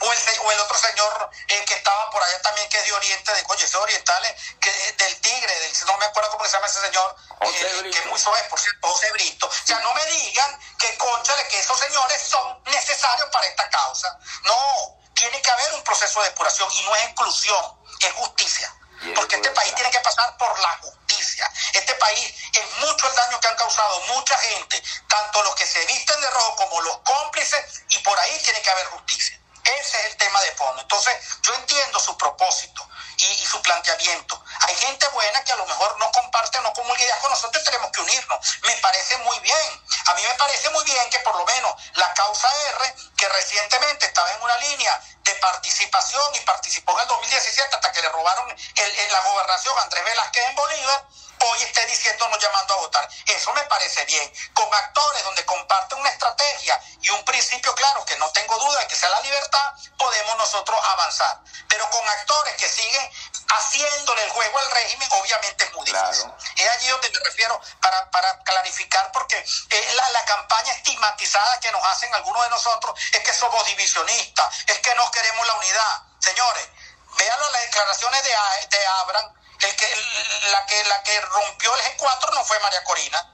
[0.00, 2.92] o el, o el otro señor eh, que estaba por allá también, que es de
[2.92, 6.66] Oriente, de oye, ese oriental, que, del Tigre, del, no me acuerdo cómo se llama
[6.66, 9.46] ese señor, eh, que es muy suave, por cierto, José Brito.
[9.46, 14.18] O sea, no me digan que, conchale, que esos señores son necesarios para esta causa.
[14.44, 18.74] No, tiene que haber un proceso de depuración y no es exclusión, es justicia.
[19.14, 21.50] Porque este país tiene que pasar por la justicia.
[21.72, 25.84] Este país es mucho el daño que han causado mucha gente, tanto los que se
[25.86, 29.40] visten de rojo como los cómplices, y por ahí tiene que haber justicia.
[29.64, 30.82] Ese es el tema de fondo.
[30.82, 34.42] Entonces, yo entiendo su propósito y, su planteamiento.
[34.60, 38.00] Hay gente buena que a lo mejor no comparte, no comulga con nosotros, tenemos que
[38.00, 38.38] unirnos.
[38.62, 39.82] Me parece muy bien.
[40.06, 42.48] A mí me parece muy bien que por lo menos la causa
[42.78, 47.92] R, que recientemente estaba en una línea de participación y participó en el 2017 hasta
[47.92, 51.06] que le robaron el, la gobernación a Andrés Velázquez en Bolívar,
[51.42, 53.08] hoy esté diciéndonos llamando a votar.
[53.26, 54.32] Eso me parece bien.
[54.54, 58.86] Con actores donde comparten una estrategia y un principio claro, que no tengo duda de
[58.88, 61.40] que sea la libertad, podemos nosotros avanzar.
[61.68, 63.10] Pero con actores que siguen
[63.48, 66.30] haciéndole el juego al régimen, obviamente es muy difícil.
[66.56, 71.70] Es allí donde me refiero para, para clarificar, porque eh, la, la campaña estigmatizada que
[71.72, 76.02] nos hacen algunos de nosotros es que somos divisionistas, es que no queremos la unidad.
[76.20, 76.68] Señores,
[77.16, 78.30] Véanlo las declaraciones de,
[78.76, 83.28] de Abram, el que, la, que, la que rompió el G4 no fue María Corina,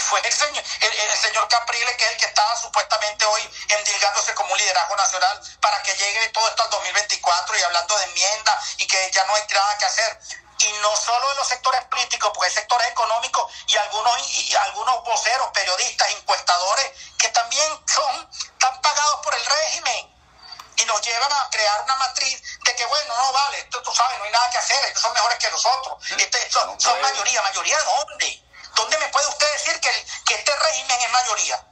[0.00, 4.52] fue el señor, el, señor Capriles, que es el que estaba supuestamente hoy endilgándose como
[4.52, 8.86] un liderazgo nacional para que llegue todo esto al 2024 y hablando de enmienda y
[8.86, 10.20] que ya no hay nada que hacer.
[10.58, 15.02] Y no solo de los sectores políticos, porque hay sectores económicos y algunos, y algunos
[15.04, 20.11] voceros, periodistas, encuestadores, que también son, están pagados por el régimen
[20.82, 24.18] y nos llevan a crear una matriz de que, bueno, no vale, esto tú sabes,
[24.18, 25.98] no hay nada que hacer, estos son mejores que nosotros.
[26.18, 28.42] Este, son, son mayoría, mayoría de dónde?
[28.74, 31.64] ¿Dónde me puede usted decir que, que este régimen es mayoría?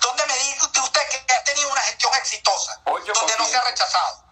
[0.00, 2.80] ¿Dónde me dice usted que ha tenido una gestión exitosa?
[2.84, 4.24] Donde no se ha rechazado.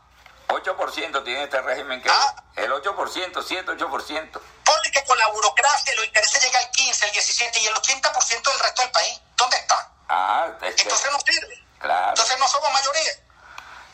[0.49, 2.35] 8% tiene este régimen que ¿Ah?
[2.57, 4.41] el 8%, 7, 8%.
[4.65, 8.43] Ponle que con la burocracia los intereses llega al 15, el 17 y el 80%
[8.43, 9.21] del resto del país.
[9.35, 9.91] ¿Dónde está?
[10.11, 11.65] Ah, Entonces no sirve.
[11.79, 12.11] Claro.
[12.11, 13.13] Entonces no somos mayoría.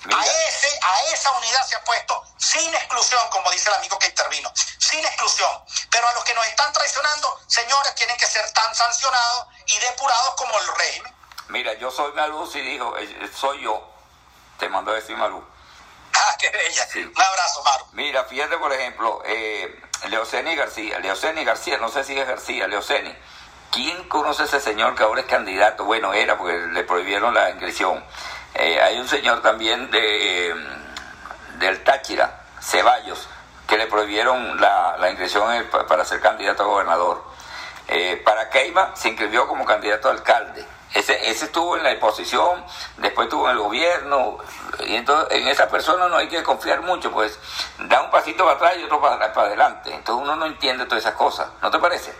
[0.04, 4.06] A, ese, a esa unidad se ha puesto sin exclusión, como dice el amigo que
[4.06, 5.50] intervino, sin exclusión.
[5.90, 10.34] Pero a los que nos están traicionando, señores, tienen que ser tan sancionados y depurados
[10.36, 11.14] como el régimen.
[11.48, 13.82] Mira, yo soy Malú, si dijo, eh, soy yo.
[14.58, 15.44] Te mando a decir Malú.
[16.14, 16.88] Ah, qué bella.
[16.94, 17.86] Un abrazo, Maru.
[17.92, 23.14] Mira, fíjate, por ejemplo, eh, Leoceni García, Leoceni García, no sé si es García, Leoceni.
[23.70, 25.84] ¿Quién conoce a ese señor que ahora es candidato?
[25.84, 28.02] Bueno, era porque le prohibieron la inscripción.
[28.58, 30.52] Eh, hay un señor también de,
[31.58, 33.28] del Táchira, Ceballos,
[33.68, 37.24] que le prohibieron la, la inscripción para ser candidato a gobernador.
[37.86, 40.66] Eh, para Keima se inscribió como candidato a alcalde.
[40.92, 42.64] Ese, ese estuvo en la oposición,
[42.96, 44.38] después estuvo en el gobierno,
[44.80, 47.38] y entonces en esa persona no hay que confiar mucho, pues
[47.78, 49.94] da un pasito para atrás y otro para, para adelante.
[49.94, 52.12] Entonces uno no entiende todas esas cosas, ¿no te parece?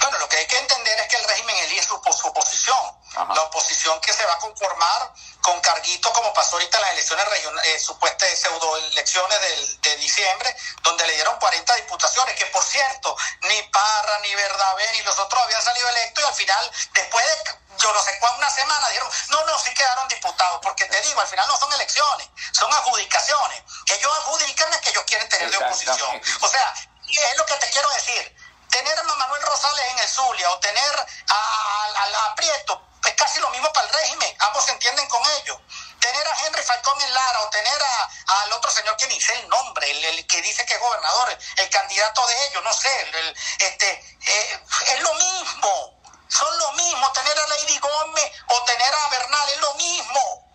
[0.00, 1.56] Bueno, lo que hay que entender es que el régimen
[1.88, 6.76] su, su oposición la oposición que se va a conformar con carguitos como pasó ahorita
[6.76, 11.74] en las elecciones regionales, eh, supuestas pseudo elecciones del, de diciembre, donde le dieron 40
[11.76, 16.26] diputaciones, que por cierto, ni Parra, ni Verdavé, ni los otros habían salido electos y
[16.26, 20.08] al final, después de yo no sé cuánto, una semana, dijeron, no, no, sí quedaron
[20.08, 23.62] diputados, porque te digo, al final no son elecciones, son adjudicaciones.
[23.86, 26.20] Ellos adjudican a que ellos quieren tener de oposición.
[26.40, 26.74] O sea,
[27.06, 28.36] es lo que te quiero decir.
[28.78, 33.72] Tener a Manuel Rosales en el Zulia o tener a, Prieto es casi lo mismo
[33.72, 35.58] para el régimen, ambos se entienden con ellos.
[35.98, 37.82] Tener a Henry Falcón en Lara o tener
[38.26, 41.70] al otro señor que ni sé el nombre, el, que dice que es gobernador, el,
[41.70, 43.90] candidato de ellos, no sé, el, este,
[44.26, 44.60] eh,
[44.90, 49.58] es lo mismo, son lo mismo, tener a Lady Gómez o tener a Bernal, es
[49.58, 50.47] lo mismo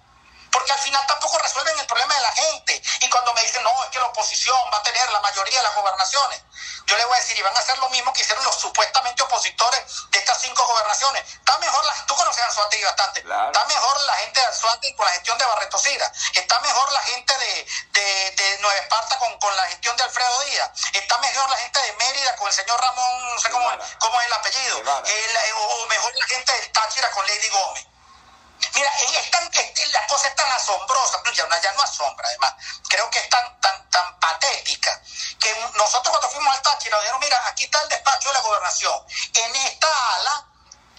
[0.54, 2.82] porque al final tampoco resuelven el problema de la gente.
[3.01, 5.64] Y cuando me dicen, no, es que la oposición va a tener la mayoría de
[5.64, 6.41] las gobernaciones,
[6.86, 9.24] yo le voy a decir, y van a hacer lo mismo que hicieron los supuestamente
[9.24, 9.82] opositores
[10.12, 11.24] de estas cinco gobernaciones.
[11.34, 15.06] Está mejor, la, tú conoces a Anzuategui bastante, está mejor la gente de Anzuategui con
[15.06, 19.39] la gestión de Barreto Sira, está mejor la gente de, de, de Nueva Esparta con,
[19.39, 22.80] con, la gestión de Alfredo Díaz, está mejor la gente de Mérida con el señor
[22.80, 27.26] Ramón, no sé cómo, cómo es el apellido, o mejor la gente del Táchira con
[27.26, 27.93] Lady Gómez.
[28.76, 29.49] Mira, es tan,
[29.91, 32.54] la cosa es tan asombrosa, ya, ya no asombra además,
[32.88, 35.01] creo que es tan, tan, tan patética,
[35.39, 39.06] que nosotros cuando fuimos al Táchira dijeron, mira, aquí está el despacho de la gobernación,
[39.34, 40.45] en esta ala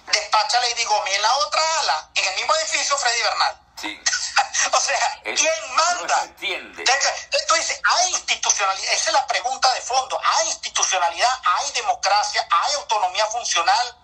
[0.07, 3.61] despacha Lady Gómez, en la otra ala, en el mismo edificio, Freddy Bernal.
[3.81, 4.01] Sí.
[4.73, 6.07] o sea, ¿quién manda?
[6.07, 6.85] No se entiende.
[7.49, 12.75] Tú dices, hay institucionalidad, esa es la pregunta de fondo, hay institucionalidad, hay democracia, hay
[12.75, 13.97] autonomía funcional,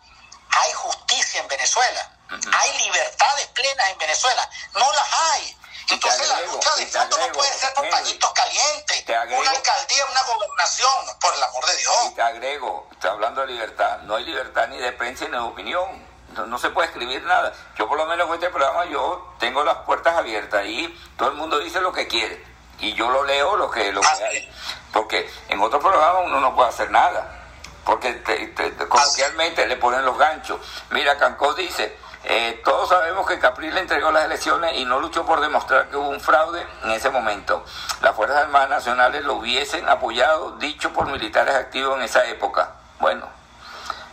[0.50, 2.10] hay justicia en Venezuela.
[2.30, 4.48] Hay libertades plenas en Venezuela.
[4.74, 5.56] No las hay.
[5.90, 9.04] Entonces la lucha de fondo no puede ser por pañitos calientes.
[9.08, 11.94] una alcaldía, una gobernación, por el amor de Dios.
[12.06, 13.98] Y te agrego, está hablando de libertad.
[14.02, 16.08] No hay libertad ni de prensa ni de opinión.
[16.46, 17.52] No, se puede escribir nada.
[17.76, 21.34] Yo por lo menos con este programa yo tengo las puertas abiertas y todo el
[21.34, 22.44] mundo dice lo que quiere.
[22.78, 24.52] Y yo lo leo lo que, lo que hay.
[24.92, 27.36] Porque en otros programas uno no puede hacer nada.
[27.84, 30.60] Porque te, coloquialmente le ponen los ganchos.
[30.90, 31.98] Mira, Cancó dice
[32.32, 35.96] eh, todos sabemos que Capri le entregó las elecciones y no luchó por demostrar que
[35.96, 37.64] hubo un fraude en ese momento.
[38.02, 42.70] Las Fuerzas Armadas Nacionales lo hubiesen apoyado, dicho por militares activos en esa época.
[43.00, 43.28] Bueno,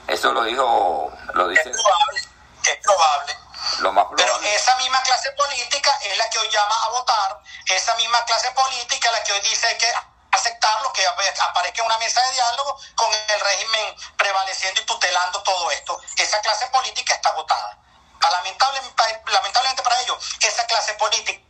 [0.08, 1.70] eso lo dijo, lo dice.
[1.70, 2.22] Es probable,
[2.64, 3.38] es probable.
[3.82, 4.34] Lo más probable.
[4.42, 8.50] Pero esa misma clase política es la que hoy llama a votar, esa misma clase
[8.50, 9.94] política es la que hoy dice que
[10.32, 16.02] aceptarlo, que aparezca una mesa de diálogo con el régimen prevaleciendo y tutelando todo esto.
[16.18, 17.78] Esa clase política está votada.
[18.22, 21.48] Lamentablemente para ellos, esa clase política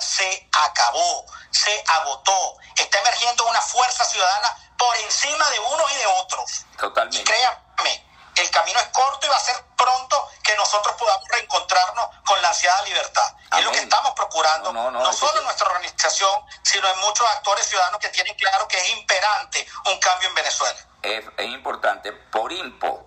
[0.00, 2.56] se acabó, se agotó.
[2.76, 6.66] Está emergiendo una fuerza ciudadana por encima de unos y de otros.
[6.78, 7.24] Totalmente.
[7.24, 12.40] créanme, el camino es corto y va a ser pronto que nosotros podamos reencontrarnos con
[12.42, 13.34] la ansiada libertad.
[13.56, 18.00] Es lo que estamos procurando, no, solo en nuestra organización, sino en muchos actores ciudadanos
[18.00, 20.78] que tienen claro que es imperante un cambio en Venezuela.
[21.02, 23.06] Es, es importante, por IMPO.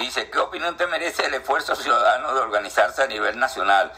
[0.00, 3.92] Dice, ¿qué opinión te merece el esfuerzo ciudadano de organizarse a nivel nacional,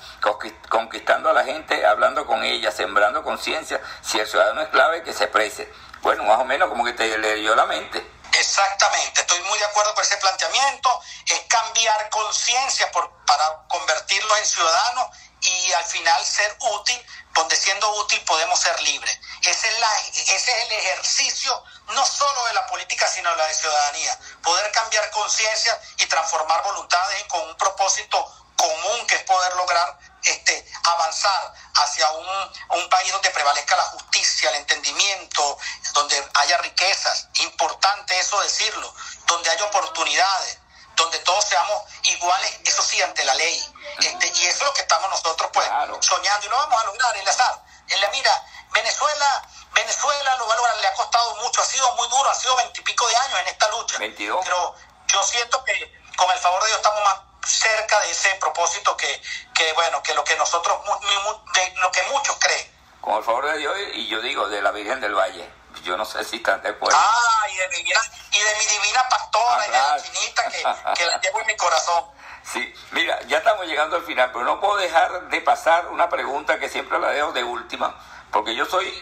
[0.68, 3.80] conquistando a la gente, hablando con ella, sembrando conciencia?
[4.02, 5.72] Si el ciudadano es clave, que se exprese.
[6.00, 8.04] Bueno, más o menos como que te leyó la mente.
[8.32, 10.90] Exactamente, estoy muy de acuerdo con ese planteamiento.
[11.24, 12.90] Es cambiar conciencia
[13.24, 15.06] para convertirlos en ciudadanos
[15.40, 17.00] y al final ser útil,
[17.32, 19.20] donde siendo útil podemos ser libres.
[19.42, 23.46] Ese es, la, ese es el ejercicio no solo de la política, sino de la
[23.46, 24.18] de ciudadanía.
[24.42, 28.24] Poder cambiar conciencia y transformar voluntades con un propósito
[28.56, 34.50] común que es poder lograr este, avanzar hacia un, un, país donde prevalezca la justicia,
[34.50, 35.58] el entendimiento,
[35.94, 38.94] donde haya riquezas, importante eso decirlo,
[39.26, 40.58] donde haya oportunidades,
[40.94, 43.74] donde todos seamos iguales, eso sí, ante la ley.
[43.98, 45.68] Este, y eso es lo que estamos nosotros pues
[46.00, 49.42] soñando y lo vamos a lograr, en la mira, Venezuela,
[49.74, 52.56] Venezuela lo va a lograr, le ha costado mucho, ha sido muy duro, ha sido
[52.56, 53.96] veintipico de años en esta lucha.
[53.98, 54.74] Pero
[55.06, 59.22] yo siento que con el favor de Dios estamos más cerca de ese propósito que,
[59.54, 62.72] que bueno, que lo que nosotros, lo que muchos creen.
[63.00, 65.50] Con el favor de Dios, y yo digo, de la Virgen del Valle.
[65.82, 66.96] Yo no sé si están de acuerdo.
[67.00, 70.58] Ah, y de mi, y de mi divina pastora, y de la chinita que,
[70.94, 72.04] que la llevo en mi corazón.
[72.44, 76.58] Sí, mira, ya estamos llegando al final, pero no puedo dejar de pasar una pregunta
[76.58, 77.96] que siempre la dejo de última,
[78.32, 78.92] porque yo soy,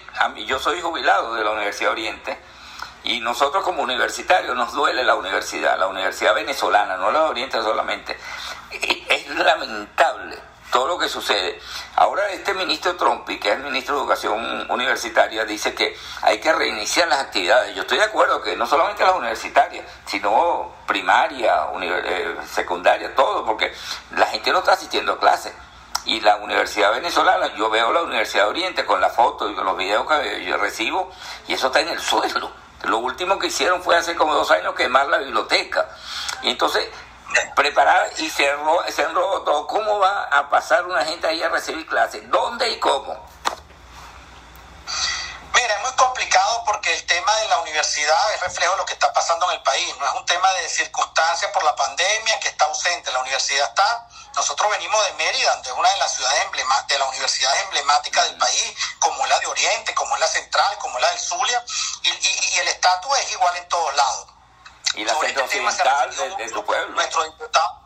[0.46, 2.36] yo soy jubilado de la Universidad Oriente
[3.04, 8.18] y nosotros como universitarios nos duele la universidad, la universidad venezolana, no la Oriente solamente.
[9.08, 10.36] Es lamentable
[10.70, 11.60] todo lo que sucede.
[11.96, 16.52] Ahora este ministro Trompi, que es el ministro de Educación Universitaria, dice que hay que
[16.52, 17.74] reiniciar las actividades.
[17.74, 23.72] Yo estoy de acuerdo que no solamente las universitarias, sino primaria, eh, secundaria, todo, porque
[24.16, 25.52] la gente no está asistiendo a clases.
[26.07, 29.64] Y la Universidad Venezolana, yo veo la Universidad de Oriente con la foto y con
[29.66, 31.11] los videos que yo recibo,
[31.46, 32.51] y eso está en el suelo.
[32.84, 35.86] Lo último que hicieron fue hace como dos años quemar la biblioteca.
[36.42, 36.88] Y entonces,
[37.55, 39.66] preparar y se enroló todo.
[39.66, 42.28] ¿Cómo va a pasar una gente ahí a recibir clases?
[42.30, 43.28] ¿Dónde y cómo?
[45.55, 48.94] Mira, es muy complicado porque el tema de la universidad es reflejo de lo que
[48.94, 49.94] está pasando en el país.
[49.98, 53.12] No es un tema de circunstancias por la pandemia que está ausente.
[53.12, 54.09] La universidad está.
[54.34, 58.24] Nosotros venimos de Mérida, donde es una de las ciudades emblemáticas, de las universidades emblemáticas
[58.26, 61.20] del país, como es la de Oriente, como es la Central, como es la del
[61.20, 61.64] Zulia,
[62.02, 64.26] y, el estatus es igual en todos lados.
[64.94, 65.58] Y la centro este
[66.36, 66.94] de, tu pueblo.
[66.94, 67.79] Nuestro diputado,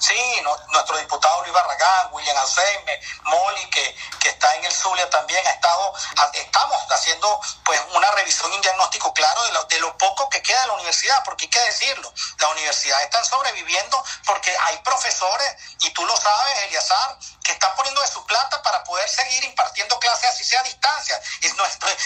[0.00, 5.46] Sí, nuestro diputado Luis Barragán, William Alceme, Molly, que, que está en el Zulia también,
[5.46, 5.94] ha estado,
[6.32, 10.42] estamos haciendo pues una revisión y un diagnóstico claro de lo, de lo poco que
[10.42, 15.56] queda de la universidad, porque hay que decirlo, la universidad están sobreviviendo porque hay profesores,
[15.80, 19.98] y tú lo sabes, Eliazar, que están poniendo de su plata para poder seguir impartiendo
[19.98, 21.20] clases así sea a distancia.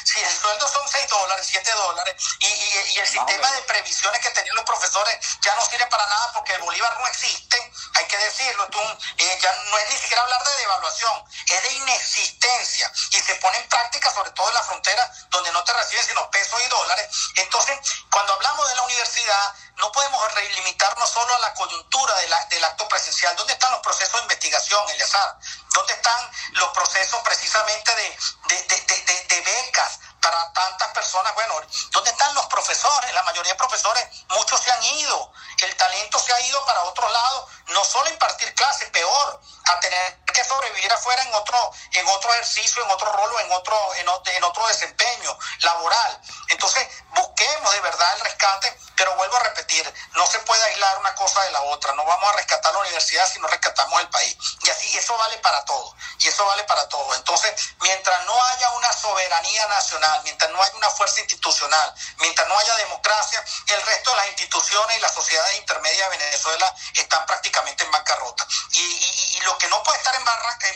[0.04, 4.30] si el sueldo son 6 dólares, 7 dólares, y, y, el sistema de previsiones que
[4.30, 8.16] tenían los profesores ya no sirve para nada porque el Bolívar no existe, hay que
[8.18, 8.80] decirlo, tú,
[9.18, 13.58] eh, ya no es ni siquiera hablar de devaluación, es de inexistencia y se pone
[13.58, 17.08] en práctica sobre todo en la frontera donde no te reciben sino pesos y dólares.
[17.36, 17.78] Entonces,
[18.10, 20.22] cuando hablamos de la universidad, no podemos
[20.56, 22.14] limitarnos solo a la coyuntura
[22.48, 23.34] del acto presencial.
[23.36, 25.36] ¿Dónde están los procesos de investigación, Eleazar?
[25.74, 29.98] ¿Dónde están los procesos precisamente de, de becas?
[30.24, 31.34] Para tantas personas.
[31.34, 31.60] Bueno,
[31.90, 33.12] ¿dónde están los profesores?
[33.12, 35.32] La mayoría de profesores, muchos se han ido.
[35.60, 40.24] El talento se ha ido para otro lado, no solo impartir clases, peor, a tener
[40.24, 44.06] que sobrevivir afuera en otro, en otro ejercicio, en otro rol en otro, en,
[44.36, 46.20] en otro desempeño laboral.
[46.48, 51.14] Entonces, busquemos de verdad el rescate, pero vuelvo a repetir, no se puede aislar una
[51.14, 51.92] cosa de la otra.
[51.94, 54.36] No vamos a rescatar la universidad si no rescatamos el país.
[54.62, 55.94] Y así, eso vale para todo.
[56.18, 57.14] Y eso vale para todo.
[57.14, 62.58] Entonces, mientras no haya una soberanía nacional, mientras no haya una fuerza institucional, mientras no
[62.58, 67.84] haya democracia, el resto de las instituciones y las sociedades intermedias de Venezuela están prácticamente
[67.84, 68.46] en bancarrota.
[68.72, 70.24] Y, lo que no puede estar en,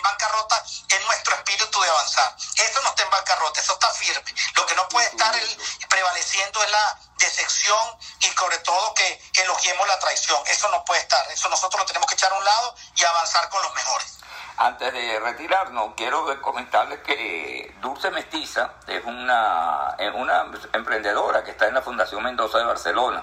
[0.02, 2.36] bancarrota es nuestro espíritu de avanzar.
[2.56, 4.34] Eso no está en bancarrota, eso está firme.
[4.54, 5.34] Lo que no puede estar
[5.88, 10.42] prevaleciendo es la decepción y sobre todo que, que elogiemos la traición.
[10.48, 11.32] Eso no puede estar.
[11.32, 14.17] Eso nosotros lo tenemos que echar a un lado y avanzar con los mejores.
[14.60, 21.74] Antes de retirarnos, quiero comentarles que Dulce Mestiza es una, una emprendedora que está en
[21.74, 23.22] la Fundación Mendoza de Barcelona.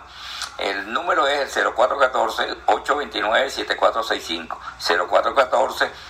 [0.58, 4.58] El número es el 0414-829-7465.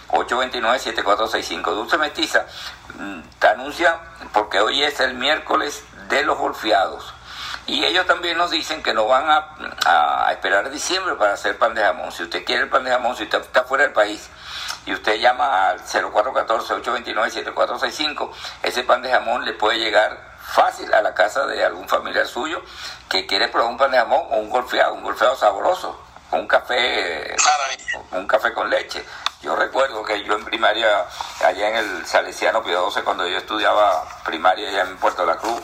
[0.10, 1.74] 0414-829-7465.
[1.74, 2.46] Dulce Mestiza
[3.00, 4.00] mm, te anuncia
[4.32, 7.16] porque hoy es el miércoles de los golfeados
[7.66, 11.74] Y ellos también nos dicen que no van a, a esperar diciembre para hacer pan
[11.74, 12.12] de jamón.
[12.12, 14.30] Si usted quiere el pan de jamón, si usted está fuera del país
[14.86, 18.32] y usted llama al 0414-829-7465,
[18.64, 22.62] ese pan de jamón le puede llegar fácil a la casa de algún familiar suyo
[23.10, 26.00] que quiere probar un pan de jamón o un golfeado, un golfeado sabroso,
[26.32, 27.36] un café,
[28.12, 29.04] un café con leche.
[29.42, 31.06] Yo recuerdo que yo en primaria,
[31.44, 35.62] allá en el Salesiano Pío XII, cuando yo estudiaba primaria allá en Puerto La Cruz,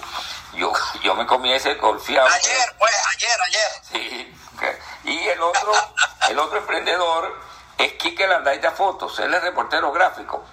[0.53, 0.71] yo,
[1.03, 2.27] yo me comí ese golfeado.
[2.27, 3.71] Ayer, pues, ayer, ayer.
[3.91, 4.37] Sí.
[5.03, 5.71] Y el otro,
[6.29, 7.35] el otro emprendedor
[7.85, 10.43] es Quique Landaita Fotos, él es reportero gráfico,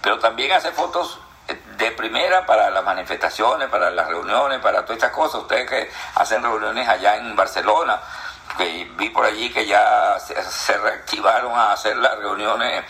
[0.00, 1.18] pero también hace fotos
[1.76, 5.42] de primera para las manifestaciones, para las reuniones, para todas estas cosas.
[5.42, 8.00] Ustedes que hacen reuniones allá en Barcelona,
[8.56, 12.84] que vi por allí que ya se, reactivaron a hacer las reuniones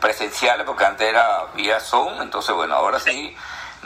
[0.00, 3.36] presenciales, porque antes era vía Zoom, entonces bueno, ahora sí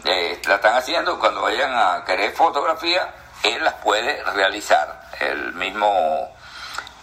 [0.04, 1.18] eh, la están haciendo.
[1.18, 5.00] Cuando vayan a querer fotografía, él las puede realizar.
[5.20, 6.34] El mismo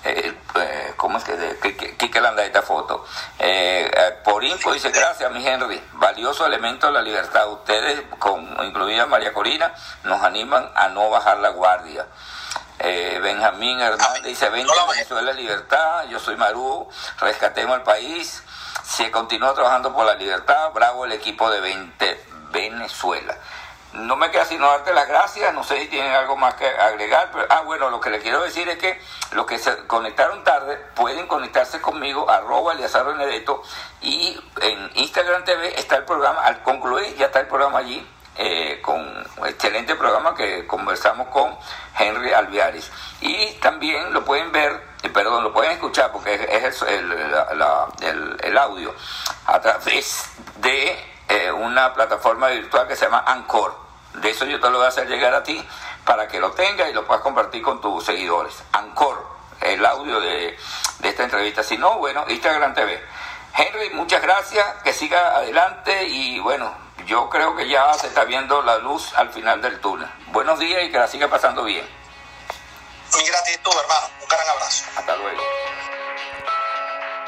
[0.09, 3.05] eh, eh, ¿cómo es que Kike Landa esta foto?
[3.39, 3.89] Eh,
[4.23, 7.51] por info dice, gracias mi Henry, valioso elemento de la libertad.
[7.51, 12.05] Ustedes, con, incluida María Corina, nos animan a no bajar la guardia.
[12.79, 16.87] Benjamín Hernández dice, ven Venezuela libertad, yo soy Marú,
[17.19, 18.43] rescatemos el país,
[18.83, 23.35] se continúa trabajando por la libertad, bravo el equipo de 20 Venezuela
[23.93, 27.29] no me queda sino darte las gracias, no sé si tienen algo más que agregar,
[27.31, 28.99] pero, ah, bueno, lo que le quiero decir es que
[29.31, 33.05] los que se conectaron tarde pueden conectarse conmigo, arroba Eliazar
[34.01, 38.05] y en Instagram TV está el programa, al concluir ya está el programa allí,
[38.39, 41.57] eh, con un excelente programa que conversamos con
[41.97, 42.91] Henry Alviaris.
[43.19, 47.11] Y también lo pueden ver, eh, perdón, lo pueden escuchar porque es, el,
[48.43, 48.93] el, audio
[49.47, 53.75] a través de eh, una plataforma virtual que se llama Anchor.
[54.15, 55.63] De eso yo te lo voy a hacer llegar a ti
[56.05, 58.63] para que lo tengas y lo puedas compartir con tus seguidores.
[58.71, 59.27] Ancor,
[59.61, 60.57] el audio de,
[61.03, 61.63] esta entrevista.
[61.63, 63.03] Si no, bueno, Instagram TV.
[63.55, 66.73] Henry, muchas gracias, que siga adelante y bueno,
[67.05, 70.09] yo creo que ya se está viendo la luz al final del túnel.
[70.27, 71.85] Buenos días y que la siga pasando bien.
[73.15, 74.07] Mi gratitud, hermano.
[74.21, 74.85] Un gran abrazo.
[74.95, 75.41] Hasta luego.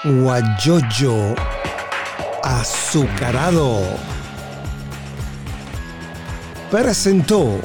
[0.04, 1.36] Guayoyo
[2.44, 3.82] azucarado
[6.72, 7.60] presentó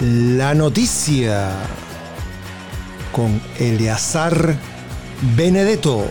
[0.00, 1.50] la noticia
[3.12, 4.54] con Eleazar
[5.36, 6.08] Benedetto.